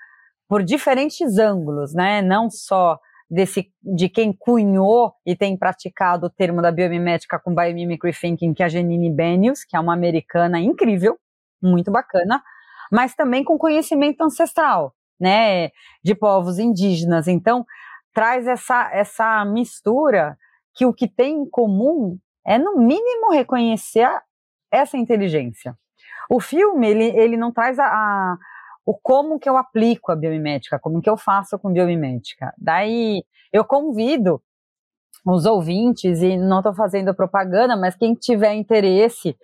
[0.46, 2.20] por diferentes ângulos, né?
[2.20, 2.98] Não só
[3.30, 8.62] desse, de quem cunhou e tem praticado o termo da biomimética com biomimicry thinking, que
[8.62, 11.18] é a Janine Benius, que é uma americana incrível,
[11.62, 12.42] muito bacana,
[12.92, 15.70] mas também com conhecimento ancestral, né,
[16.04, 17.26] de povos indígenas.
[17.26, 17.64] Então,
[18.12, 20.36] traz essa, essa mistura
[20.74, 24.08] que o que tem em comum é, no mínimo, reconhecer
[24.70, 25.76] essa inteligência.
[26.28, 28.36] O filme, ele, ele não traz a, a,
[28.86, 32.54] o como que eu aplico a biomimética, como que eu faço com biomimética.
[32.56, 34.42] Daí, eu convido
[35.26, 39.36] os ouvintes, e não estou fazendo propaganda, mas quem tiver interesse,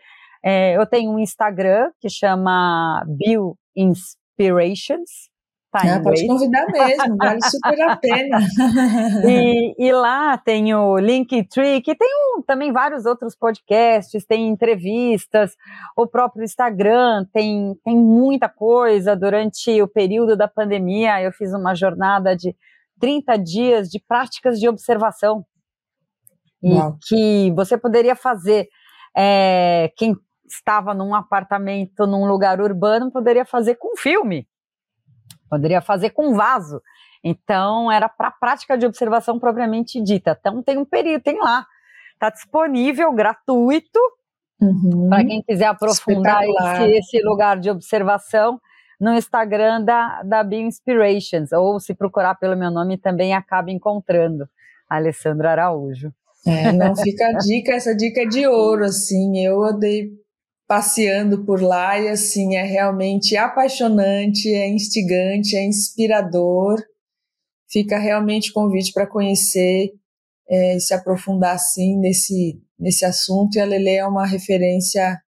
[0.42, 5.28] é, eu tenho um Instagram que chama BioInspirations,
[5.82, 8.38] Tá, pode convidar mesmo, vale super a pena.
[9.26, 15.52] e, e, lá tem o Linktree, que tem um, também vários outros podcasts, tem entrevistas,
[15.96, 19.16] o próprio Instagram tem, tem muita coisa.
[19.16, 22.54] Durante o período da pandemia, eu fiz uma jornada de
[23.00, 25.44] 30 dias de práticas de observação.
[26.62, 26.96] E Uau.
[27.06, 28.68] que você poderia fazer,
[29.16, 30.16] é, quem
[30.48, 34.46] estava num apartamento, num lugar urbano, poderia fazer com filme.
[35.48, 36.80] Poderia fazer com vaso.
[37.22, 40.36] Então, era para prática de observação propriamente dita.
[40.38, 41.66] Então, tem um período, tem lá.
[42.14, 43.98] Está disponível, gratuito,
[44.60, 45.08] uhum.
[45.08, 48.60] para quem quiser aprofundar esse, esse, lugar de observação
[48.98, 54.48] no Instagram da, da Bio Inspirations, ou se procurar pelo meu nome também acaba encontrando,
[54.88, 56.12] Alessandra Araújo.
[56.46, 60.12] É, não fica a dica, essa dica é de ouro, assim, eu odeio
[60.66, 66.82] passeando por lá e assim é realmente apaixonante, é instigante, é inspirador.
[67.70, 69.92] Fica realmente convite para conhecer
[70.48, 73.56] é, e se aprofundar assim nesse nesse assunto.
[73.56, 75.20] E a Lele é uma referência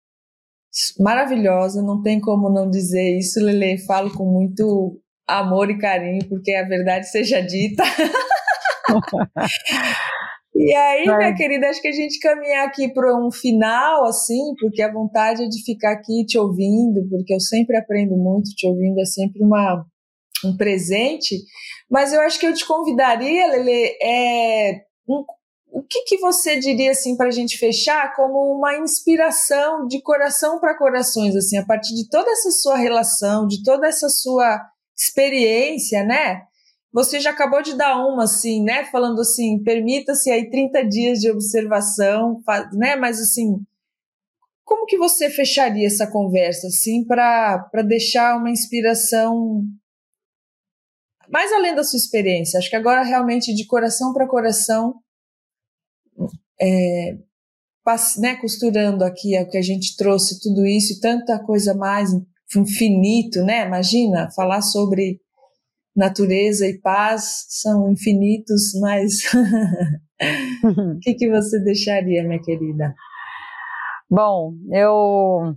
[0.98, 3.78] maravilhosa, não tem como não dizer isso, Lele.
[3.78, 7.84] Falo com muito amor e carinho, porque a verdade seja dita.
[10.58, 11.18] E aí, Vai.
[11.18, 15.44] minha querida, acho que a gente caminhar aqui para um final, assim, porque a vontade
[15.44, 19.44] é de ficar aqui te ouvindo, porque eu sempre aprendo muito, te ouvindo é sempre
[19.44, 19.84] uma,
[20.42, 21.36] um presente.
[21.90, 25.24] Mas eu acho que eu te convidaria, Lele, é, um,
[25.70, 30.58] o que, que você diria, assim, para a gente fechar como uma inspiração de coração
[30.58, 34.58] para corações, assim, a partir de toda essa sua relação, de toda essa sua
[34.98, 36.40] experiência, né?
[36.92, 38.84] Você já acabou de dar uma, assim, né?
[38.86, 42.96] Falando assim, permita-se aí 30 dias de observação, né?
[42.96, 43.60] Mas assim,
[44.64, 49.62] como que você fecharia essa conversa, assim, para deixar uma inspiração
[51.28, 54.94] mais além da sua experiência, acho que agora realmente de coração para coração,
[56.60, 57.18] é,
[58.18, 62.10] né, costurando aqui o que a gente trouxe, tudo isso tanta coisa mais
[62.56, 63.66] infinito, né?
[63.66, 65.20] Imagina falar sobre
[65.96, 69.22] natureza e paz são infinitos, mas
[70.62, 72.94] o que, que você deixaria, minha querida?
[74.08, 75.56] Bom, eu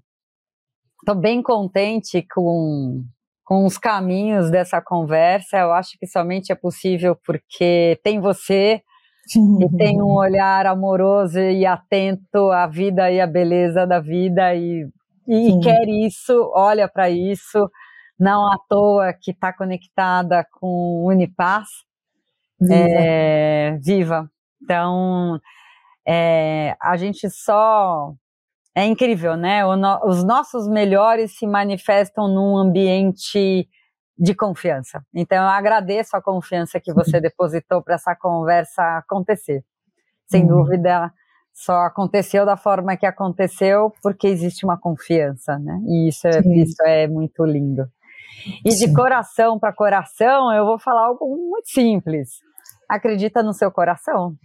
[1.00, 3.04] estou bem contente com,
[3.44, 5.58] com os caminhos dessa conversa.
[5.58, 8.82] Eu acho que somente é possível porque tem você
[9.36, 14.88] e tem um olhar amoroso e atento à vida e à beleza da vida e,
[15.28, 17.70] e, e quer isso, olha para isso
[18.20, 21.68] não à toa que está conectada com Unipaz,
[22.60, 22.76] viva.
[22.76, 24.32] É, viva.
[24.62, 25.40] Então,
[26.06, 28.14] é, a gente só.
[28.76, 29.64] É incrível, né?
[29.76, 33.68] No, os nossos melhores se manifestam num ambiente
[34.18, 35.04] de confiança.
[35.14, 39.64] Então, eu agradeço a confiança que você depositou para essa conversa acontecer.
[40.28, 40.64] Sem uhum.
[40.64, 41.12] dúvida,
[41.54, 45.80] só aconteceu da forma que aconteceu porque existe uma confiança, né?
[45.88, 47.90] E isso é, isso é muito lindo.
[48.66, 52.40] E de coração para coração, eu vou falar algo muito simples.
[52.88, 54.36] Acredita no seu coração.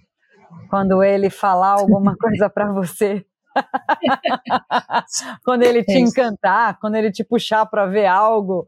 [0.68, 3.24] Quando ele falar alguma coisa para você,
[5.44, 8.66] quando ele te é encantar, quando ele te puxar para ver algo,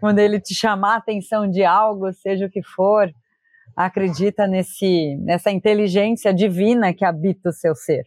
[0.00, 3.10] quando ele te chamar a atenção de algo, seja o que for,
[3.76, 8.04] acredita nesse nessa inteligência divina que habita o seu ser,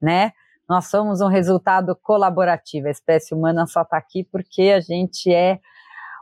[0.00, 0.32] né?
[0.68, 2.88] Nós somos um resultado colaborativo.
[2.88, 5.58] A espécie humana só está aqui porque a gente é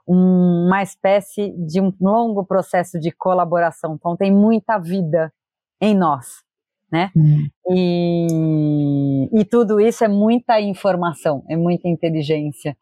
[0.06, 3.94] uma espécie de um longo processo de colaboração.
[3.94, 5.32] Então, tem muita vida
[5.80, 6.44] em nós,
[6.90, 7.10] né?
[7.16, 7.48] Hum.
[7.70, 12.76] E, e tudo isso é muita informação, é muita inteligência.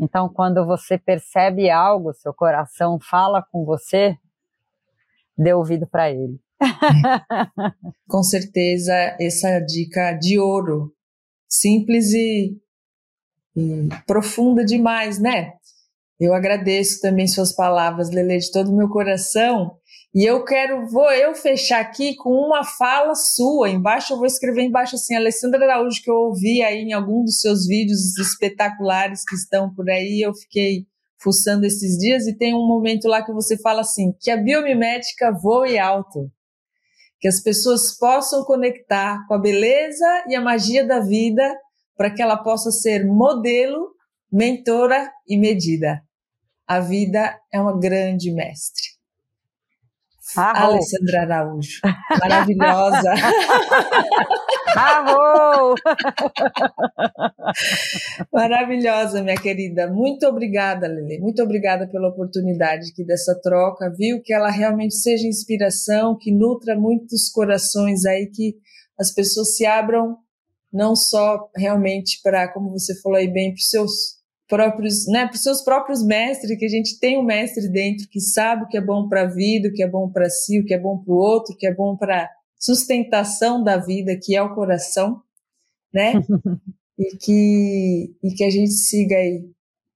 [0.00, 4.16] Então, quando você percebe algo, seu coração fala com você,
[5.36, 6.40] dê ouvido para ele.
[8.08, 10.94] com certeza, essa dica de ouro,
[11.48, 12.56] simples e,
[13.54, 15.52] e profunda demais, né?
[16.24, 19.76] Eu agradeço também suas palavras, Lele, de todo o meu coração.
[20.14, 23.68] E eu quero, vou eu fechar aqui com uma fala sua.
[23.68, 27.40] Embaixo eu vou escrever embaixo assim, Alessandra Araújo, que eu ouvi aí em algum dos
[27.40, 30.20] seus vídeos espetaculares que estão por aí.
[30.24, 30.86] Eu fiquei
[31.20, 35.32] fuçando esses dias e tem um momento lá que você fala assim, que a biomimética
[35.32, 36.30] voe alto.
[37.18, 41.52] Que as pessoas possam conectar com a beleza e a magia da vida
[41.96, 43.88] para que ela possa ser modelo,
[44.30, 46.00] mentora e medida.
[46.66, 48.92] A vida é uma grande mestre.
[50.36, 50.72] Arrou.
[50.72, 51.80] Alessandra Araújo,
[52.18, 53.12] maravilhosa.
[54.74, 55.74] Arrou.
[58.32, 59.88] maravilhosa, minha querida.
[59.88, 61.18] Muito obrigada, Lele.
[61.18, 64.22] Muito obrigada pela oportunidade aqui dessa troca, viu?
[64.22, 68.56] Que ela realmente seja inspiração, que nutra muitos corações aí, que
[68.98, 70.16] as pessoas se abram
[70.72, 75.34] não só realmente para, como você falou aí bem, para os seus próprios, né, para
[75.34, 78.76] os seus próprios mestres, que a gente tem um mestre dentro que sabe o que
[78.76, 80.98] é bom para a vida, o que é bom para si, o que é bom
[80.98, 85.22] para o outro, o que é bom para sustentação da vida, que é o coração,
[85.92, 86.12] né?
[86.98, 89.44] e que e que a gente siga aí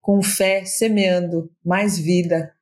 [0.01, 2.53] com fé semeando mais vida.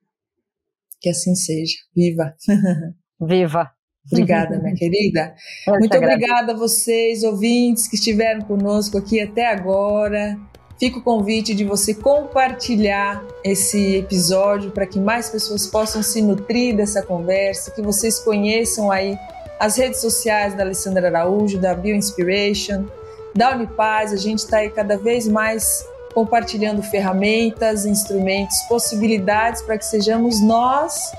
[1.01, 1.77] Que assim seja.
[1.95, 2.35] Viva.
[3.21, 3.71] Viva.
[4.11, 5.35] Obrigada, minha querida.
[5.67, 10.39] Eu Muito obrigada a vocês, ouvintes, que estiveram conosco aqui até agora.
[10.79, 16.77] Fica o convite de você compartilhar esse episódio para que mais pessoas possam se nutrir
[16.77, 19.17] dessa conversa, que vocês conheçam aí
[19.61, 22.87] as redes sociais da Alessandra Araújo, da Bioinspiration,
[23.35, 24.13] da Unipaz.
[24.13, 31.13] A gente está aí cada vez mais compartilhando ferramentas, instrumentos, possibilidades para que sejamos nós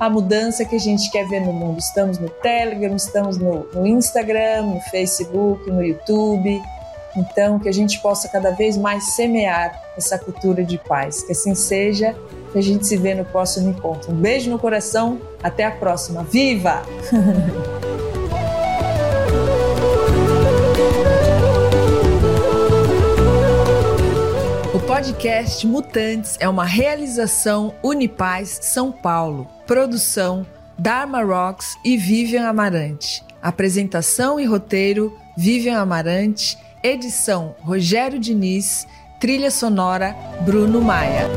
[0.00, 1.78] a mudança que a gente quer ver no mundo.
[1.78, 6.62] Estamos no Telegram, estamos no, no Instagram, no Facebook, no YouTube
[7.16, 11.22] então, que a gente possa cada vez mais semear essa cultura de paz.
[11.22, 12.16] Que assim seja.
[12.52, 14.12] Que a gente se vê no próximo encontro.
[14.12, 15.20] Um beijo no coração.
[15.42, 16.22] Até a próxima.
[16.22, 16.82] Viva!
[24.74, 29.46] O podcast Mutantes é uma realização Unipaz São Paulo.
[29.66, 30.46] Produção
[30.78, 33.22] Dharma Rocks e Vivian Amarante.
[33.40, 38.88] Apresentação e roteiro Vivian Amarante Edição Rogério Diniz,
[39.20, 41.28] trilha sonora Bruno Maia.